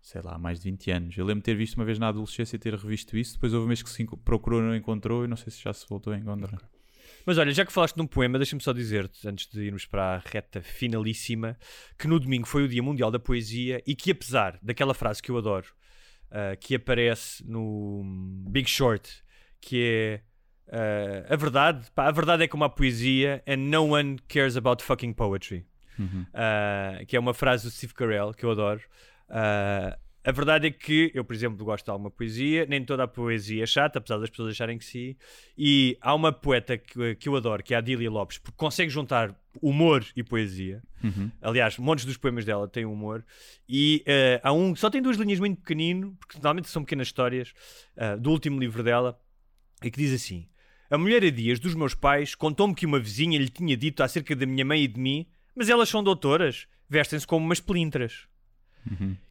[0.00, 1.16] Sei lá, há mais de 20 anos.
[1.16, 3.34] Eu lembro de ter visto uma vez na adolescência e ter revisto isso.
[3.34, 5.24] Depois houve um mês que se procurou, não encontrou.
[5.24, 6.68] E não sei se já se voltou a encontrar.
[7.24, 10.18] Mas olha, já que falaste num poema, deixa-me só dizer-te, antes de irmos para a
[10.18, 11.56] reta finalíssima,
[11.98, 15.30] que no domingo foi o Dia Mundial da Poesia e que, apesar daquela frase que
[15.30, 15.66] eu adoro,
[16.30, 18.02] ah, que aparece no
[18.48, 19.22] Big Short,
[19.60, 20.22] que é
[20.72, 24.82] ah, a verdade, pá, a verdade é como a poesia and no one cares about
[24.82, 25.66] fucking poetry.
[26.32, 28.80] Ah, que é uma frase do Steve Carell que eu adoro.
[29.28, 33.08] Ah, a verdade é que eu, por exemplo, gosto de alguma poesia, nem toda a
[33.08, 35.16] poesia é chata, apesar das pessoas acharem que sim.
[35.56, 38.90] E há uma poeta que, que eu adoro, que é a Adília Lopes, porque consegue
[38.90, 40.82] juntar humor e poesia.
[41.40, 43.24] Aliás, montes dos poemas dela têm humor.
[43.66, 47.54] E eh, há um, só tem duas linhas muito pequenino, porque normalmente são pequenas histórias,
[47.96, 49.18] ah, do último livro dela,
[49.82, 50.46] e que diz assim:
[50.90, 54.36] A mulher a dias dos meus pais contou-me que uma vizinha lhe tinha dito acerca
[54.36, 58.28] da minha mãe e de mim, mas elas são doutoras, vestem-se como umas pelintras.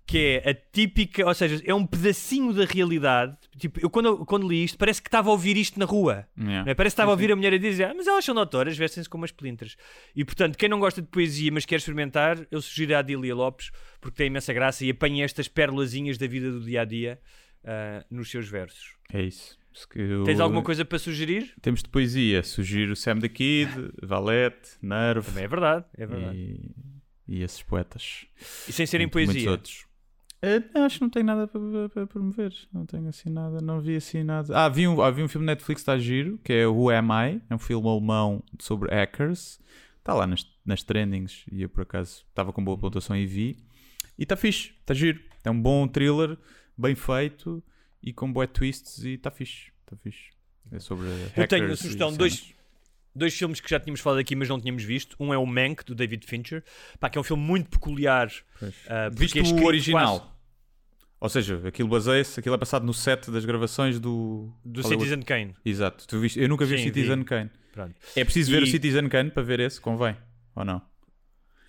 [0.06, 3.38] Que é a típica, ou seja, é um pedacinho da realidade.
[3.60, 6.28] Tipo, eu quando, quando li isto, parece que estava a ouvir isto na rua.
[6.36, 6.72] Yeah.
[6.72, 6.74] É?
[6.74, 9.08] Parece que estava a ouvir a mulher a dizer, ah, mas elas são doutoras, vestem-se
[9.08, 9.76] como umas pelintras.
[10.16, 13.70] E portanto, quem não gosta de poesia, mas quer experimentar, eu sugiro a Adília Lopes,
[14.02, 17.20] porque tem imensa graça e apanha estas perlazinhas da vida do dia a dia
[17.64, 18.96] ah, nos seus versos.
[19.14, 19.60] É isso.
[19.96, 21.54] Eu- Tens alguma coisa para sugerir?
[21.56, 23.70] Em termos de poesia, sugiro Sam the Kid,
[24.02, 26.36] Valete, Nerve Também é verdade, é verdade.
[26.36, 26.72] e,
[27.30, 28.26] e esses poetas.
[28.68, 29.52] E, sem serem poesia.
[29.52, 29.86] outros.
[30.74, 32.54] Não, acho que não tenho nada para, para- promover.
[32.74, 34.58] Não tenho assim nada, não vi assim nada.
[34.58, 37.10] Ah, vi um, ah, vi um filme Netflix que está giro, que é Who Am
[37.12, 37.42] I?
[37.50, 39.60] É um filme alemão sobre hackers.
[39.98, 43.58] Está lá nas, nas trendings e eu por acaso estava com boa pontuação e vi.
[44.18, 45.20] E está fixe, está giro.
[45.44, 46.38] É um bom thriller,
[46.78, 47.62] bem feito
[48.02, 49.72] e com boé twists e está fixe.
[49.82, 50.30] Está fixe.
[50.72, 52.56] É sobre Eu tenho a sugestão de dois, cenas.
[53.16, 55.16] Dois filmes que já tínhamos falado aqui, mas não tínhamos visto.
[55.20, 56.64] Um é o Mank, do David Fincher,
[57.00, 58.30] pá, que é um filme muito peculiar.
[59.12, 60.20] Viste é o original?
[60.20, 60.32] quase
[61.20, 64.52] Ou seja, aquilo baseia-se, aquilo é passado no set das gravações do.
[64.64, 65.04] Do Hollywood.
[65.10, 65.56] Citizen Kane.
[65.66, 66.08] Exato.
[66.08, 67.26] Tu viste, eu nunca vi o Sim, Citizen vi.
[67.26, 67.50] Kane.
[67.74, 67.96] Pronto.
[68.16, 69.80] É preciso ver E- o Citizen Kane para ver esse?
[69.80, 70.16] Convém?
[70.56, 70.82] Ou não?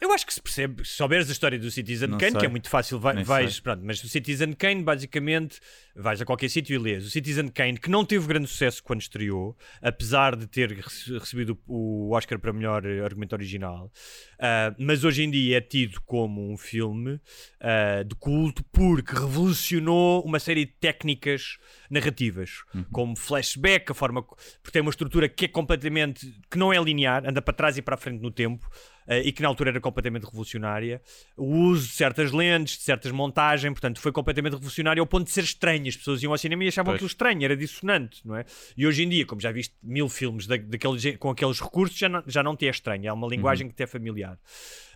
[0.01, 2.71] Eu acho que se percebe, se souberes a história do Citizen Kane, que é muito
[2.71, 3.63] fácil, vai, vais, sei.
[3.63, 5.61] pronto, mas o Citizen Kane, basicamente,
[5.95, 7.07] vais a qualquer sítio e lês.
[7.07, 11.59] O Citizen Kane, que não teve grande sucesso quando estreou, apesar de ter rece- recebido
[11.67, 13.93] o Oscar para melhor argumento original,
[14.39, 17.21] ah, mas hoje em dia é tido como um filme
[17.61, 21.59] ah, de culto porque revolucionou uma série de técnicas
[21.91, 22.51] narrativas,
[22.91, 27.23] como flashback, a forma porque tem uma estrutura que é completamente que não é linear,
[27.29, 28.67] anda para trás e para a frente no tempo.
[29.11, 31.03] Eh, e que na altura era completamente revolucionária.
[31.37, 35.33] O uso de certas lentes, de certas montagens, portanto, foi completamente revolucionário ao ponto de
[35.33, 35.89] ser estranho.
[35.89, 36.97] As pessoas iam ao cinema e achavam Pois.
[36.99, 38.45] aquilo estranho, era dissonante, não é?
[38.77, 42.09] E hoje em dia, como já viste mil filmes da, daquele, com aqueles recursos, já
[42.09, 44.39] não, já não te é estranho, é uma linguagem que te é familiar.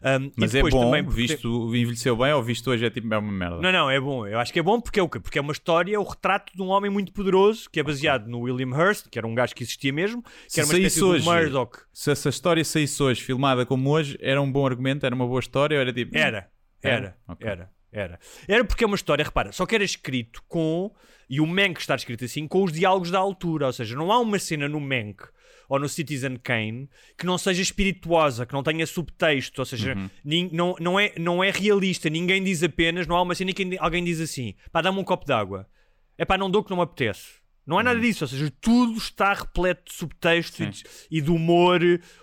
[0.07, 3.17] Um, Mas é bom, também porque- visto, envelheceu bem ou visto hoje é tipo é
[3.17, 3.57] uma merda?
[3.63, 4.27] não, não, é bom.
[4.27, 5.19] Eu acho que é bom porque é o quê?
[5.19, 8.27] Porque é uma história, é o retrato de um homem muito poderoso que é baseado
[8.27, 10.99] no William Hearst, que era um gajo que existia mesmo, que Se era uma espécie
[10.99, 11.79] de hoje, Murdoch.
[11.91, 15.41] Se essa história saísse hoje, filmada como hoje, era um bom argumento, era uma boa
[15.41, 16.15] história ou era tipo.
[16.19, 16.51] Era,
[16.83, 16.95] Era?
[16.97, 17.49] era, Ok.
[17.49, 18.21] era, era.
[18.47, 20.93] Era porque é uma história, repara, só que era escrito com,
[21.31, 24.19] e o Mank está escrito assim, com os diálogos da altura, ou seja, não há
[24.19, 25.25] uma cena no Mank
[25.69, 26.89] ou no Citizen Kane
[27.19, 29.95] que não seja espirituosa, que não tenha subtexto, ou seja,
[30.25, 33.77] nin- não, não, é, não é realista, ninguém diz apenas, não há uma cena que
[33.79, 35.67] alguém diz assim, pá, dá-me um copo d'água,
[36.19, 37.43] é pá, não dou que não me apetece.
[37.67, 41.31] Não há nada disso, ou seja, tudo está repleto de subtexto e de, e de
[41.31, 41.81] humor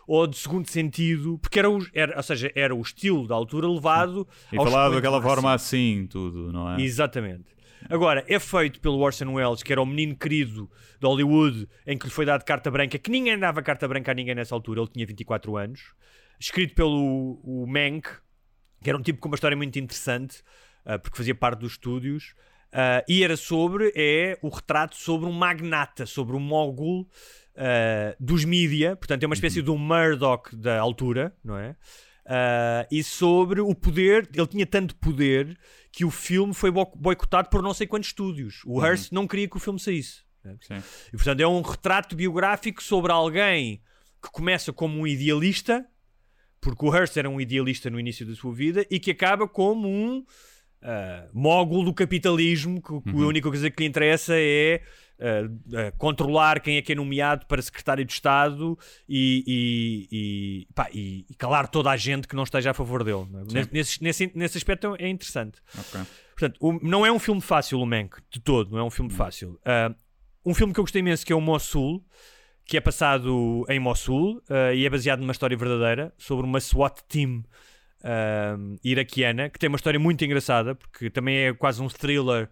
[0.08, 3.68] ou de segundo sentido, porque era, o, era, ou seja, era o estilo da altura
[3.68, 6.80] levado E ao falado daquela forma assim, tudo, não é?
[6.80, 7.46] Exatamente.
[7.90, 10.70] Agora, é feito pelo Orson Welles, que era o menino querido
[11.00, 14.14] de Hollywood, em que lhe foi dado carta branca, que ninguém dava carta branca a
[14.14, 15.94] ninguém nessa altura, ele tinha 24 anos.
[16.40, 18.08] Escrito pelo o Mank,
[18.84, 20.44] que era um tipo com uma história muito interessante,
[20.86, 22.34] ah, porque fazia parte dos estúdios.
[22.72, 27.08] ah, e era sobre, é o retrato sobre um magnata, sobre um mogul
[27.56, 31.76] ah, dos mídia, portanto é uma espécie de um Murdoch da altura, não é?
[32.34, 35.58] Ah, e sobre o poder, ele tinha tanto poder
[35.92, 38.62] que o filme foi bo- boicotado por não sei quantos estúdios.
[38.66, 40.22] O Hearst não queria que o filme saísse.
[40.62, 40.82] Sim.
[41.10, 43.82] E portanto é um retrato biográfico sobre alguém
[44.24, 45.86] que começa como um idealista,
[46.62, 49.90] porque o Hearst era um idealista no início da sua vida, e que acaba como
[49.90, 50.24] um
[50.82, 54.82] ah, mogul do capitalismo, que, que a única coisa que lhe interessa é
[55.22, 60.08] ah, controlar quem é que é nomeado para secretário de Estado e, e-
[60.68, 63.28] e, pá, e- calar toda a gente que não esteja a favor dele.
[63.56, 63.68] é?
[63.72, 65.60] Nesse, nesse, nesse aspecto é interessante.
[65.78, 66.02] Ok.
[66.36, 69.12] Portanto, o- não é um filme fácil, o Mank, de todo, não é um filme
[69.12, 69.60] fácil.
[69.64, 69.94] Ah,
[70.46, 72.04] um filme que eu gostei imenso que é o Mossul,
[72.66, 77.00] que é passado em Mossul ah, e é baseado numa história verdadeira sobre uma SWAT
[77.08, 77.44] team
[78.04, 82.50] ah, iraquiana, que tem uma história muito engraçada, porque também é quase um thriller,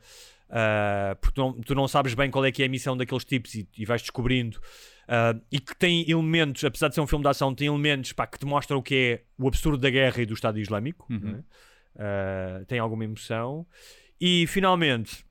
[0.49, 3.23] ah, porque tu não, tu não sabes bem qual é que é a missão daqueles
[3.25, 4.59] tipos e, e vais descobrindo.
[5.07, 8.25] ah, e que tem elementos, apesar de ser um filme de ação, tem elementos pá,
[8.27, 11.05] que te mostram o que é o absurdo da guerra e do Estado Islâmico.
[11.09, 11.43] não é?
[11.95, 13.65] Uh, tem alguma emoção.
[14.21, 15.25] E finalmente,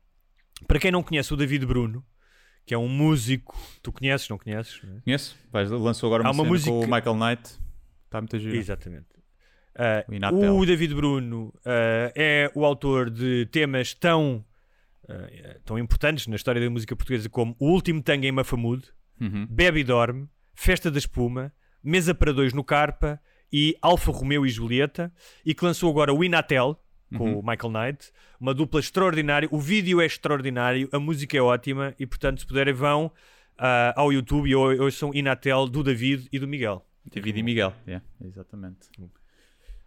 [0.67, 2.05] para quem não conhece o David Bruno,
[2.67, 4.81] que é um músico, tu conheces, não conheces?
[4.83, 5.01] não é?
[5.01, 5.37] Conheço?
[5.51, 7.59] Vais, lançou agora uma, uma cena com o música- Michael Knight.
[8.05, 8.55] Está muito giro.
[8.57, 9.07] Exatamente.
[9.77, 14.45] Uh, O David Bruno uh, é o autor de temas tão,
[15.09, 18.85] uh, tão importantes na história da música portuguesa como O Último Tango em Mafamud,
[19.21, 19.47] Uhum.
[19.51, 21.53] Bebe e Dorme, Festa da Espuma,
[21.83, 23.21] Mesa para Dois no Carpa
[23.53, 25.13] e Alfa Romeo e Julieta,
[25.45, 26.81] e que lançou agora o Inatel,
[27.17, 27.39] com Uhum.
[27.39, 32.07] o Michael Knight, uma dupla extraordinária, o vídeo é extraordinário, a música é ótima, e
[32.07, 33.11] portanto, se puderem, vão
[33.57, 36.85] ah, ao YouTube e ou- ouçam Inatel do David e do Miguel.
[37.11, 37.75] David e Miguel.
[37.87, 38.89] Yeah, exatamente.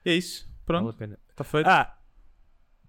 [0.03, 0.43] E é isso.
[0.67, 0.97] Vale a Pronto.
[0.97, 1.19] pena.
[1.29, 1.67] Está feito.
[1.67, 1.95] Ah,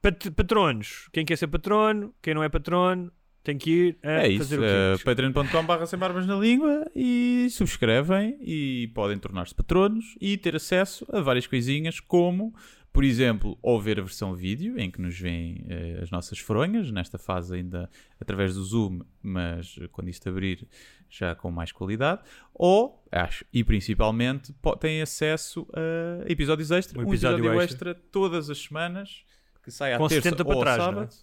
[0.03, 1.09] pat- patronos.
[1.13, 3.11] Quem quer ser patrono, quem não é patrono,
[3.45, 4.39] tem que ir a é isso.
[4.45, 5.05] fazer o Uh, quê?
[5.05, 11.21] Patreon.com.br sem barbas na língua e subscrevem e podem tornar-se patronos e ter acesso a
[11.21, 12.55] várias coisinhas como,
[12.93, 16.91] por exemplo, ou ver a versão vídeo em que nos veem eh, as nossas fronhas,
[16.93, 17.91] nesta fase ainda
[18.21, 20.69] através do Zoom, mas eh, quando isto abrir
[21.11, 22.23] já com mais qualidade,
[22.55, 27.91] ou, acho, e principalmente, têm acesso a episódios extra, Um um episódio episódio, extra.
[27.91, 28.09] extra.
[28.13, 29.25] todas as semanas,
[29.63, 30.89] que sai à Com terça 70 para ou trás, não é?
[30.89, 31.15] sábado.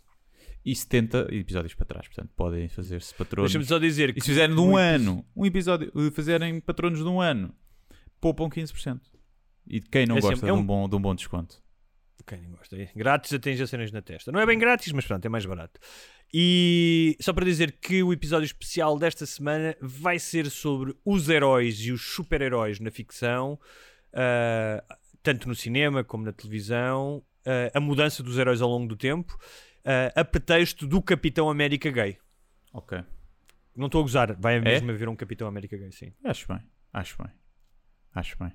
[0.65, 3.49] E 70 episódios para trás, portanto podem fazer-se patronos.
[3.51, 6.99] Deixa-me só dizer E que se fizerem de um ano, um episódio, eh, fizerem patronos
[6.99, 7.55] de um ano,
[8.19, 8.99] poupam 15%.
[9.67, 11.61] E quem não É gosta sempre- é de, um- um bom, de um bom desconto?
[12.27, 12.75] Quem não gosta?
[12.75, 14.31] É Grátis atinge as cenas na testa.
[14.31, 15.79] Não é bem grátis, mas pronto, é mais barato.
[16.33, 21.79] E só para dizer que o episódio especial desta semana vai ser sobre os heróis
[21.79, 23.59] e os super-heróis na ficção,
[24.13, 24.83] ah,
[25.23, 29.37] tanto no cinema como na televisão, ah, a mudança dos heróis ao longo do tempo,
[29.85, 32.17] ah, a pretexto do Capitão América gay.
[32.73, 33.03] Ok.
[33.75, 36.13] Não estou a gozar, vai mesmo haver um Capitão América gay, sim.
[36.23, 36.61] Acho bem,
[36.93, 37.31] acho bem.
[38.13, 38.51] Acho bem.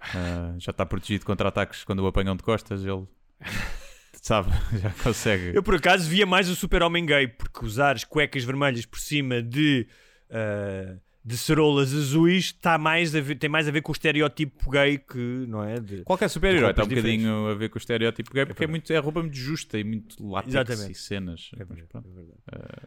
[0.00, 3.06] Ah, já está protegido contra ataques quando o apanham de costas, ele
[4.22, 4.50] sabe,
[4.80, 5.54] já consegue.
[5.54, 9.42] Eu por acaso via mais o super-homem gay, porque usar as cuecas vermelhas por cima
[9.42, 9.86] de,
[10.30, 10.96] ah,
[11.28, 14.96] de cerolas azuis tá mais a ver- tem mais a ver com o estereótipo gay
[14.96, 15.78] que, não é?
[15.78, 18.70] De- Qualquer super-herói está um bocadinho a ver com o estereótipo gay, porque é, verdade.
[18.70, 20.92] muito, é roupa muito justa e muito látex Exatamente.
[20.92, 21.50] e cenas.
[21.54, 22.08] É Mas verdade, pronto.
[22.08, 22.38] é verdade.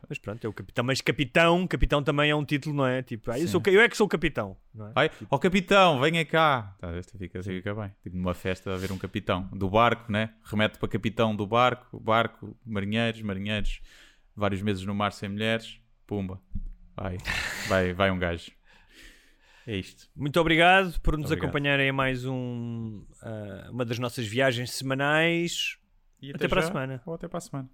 [0.10, 0.84] Mas pronto, é o capitão.
[0.84, 3.04] Mas capitão, capitão também é um título, não é?
[3.04, 4.92] Tipo, ah, eu, sou, eu é que sou o capitão, não é?
[4.96, 6.76] Ai, ó capitão, venha cá.
[6.80, 7.92] Tá, esta fica, fica bem.
[8.02, 10.32] Tipo numa festa a ver um capitão do barco, né?
[10.44, 13.82] Remete para capitão do barco, barco, marinheiros, marinheiros,
[14.36, 16.42] vários meses no mar sem mulheres, pumba.
[17.02, 17.18] Vai,
[17.68, 18.52] vai, vai um gajo.
[19.66, 20.08] É isto.
[20.16, 21.46] Muito obrigado por nos Obrigado.
[21.46, 25.78] acompanharem em mais um, ah, uma das nossas viagens semanais.
[26.22, 27.02] E Até para a semana.
[27.06, 27.70] Ou até para a semana.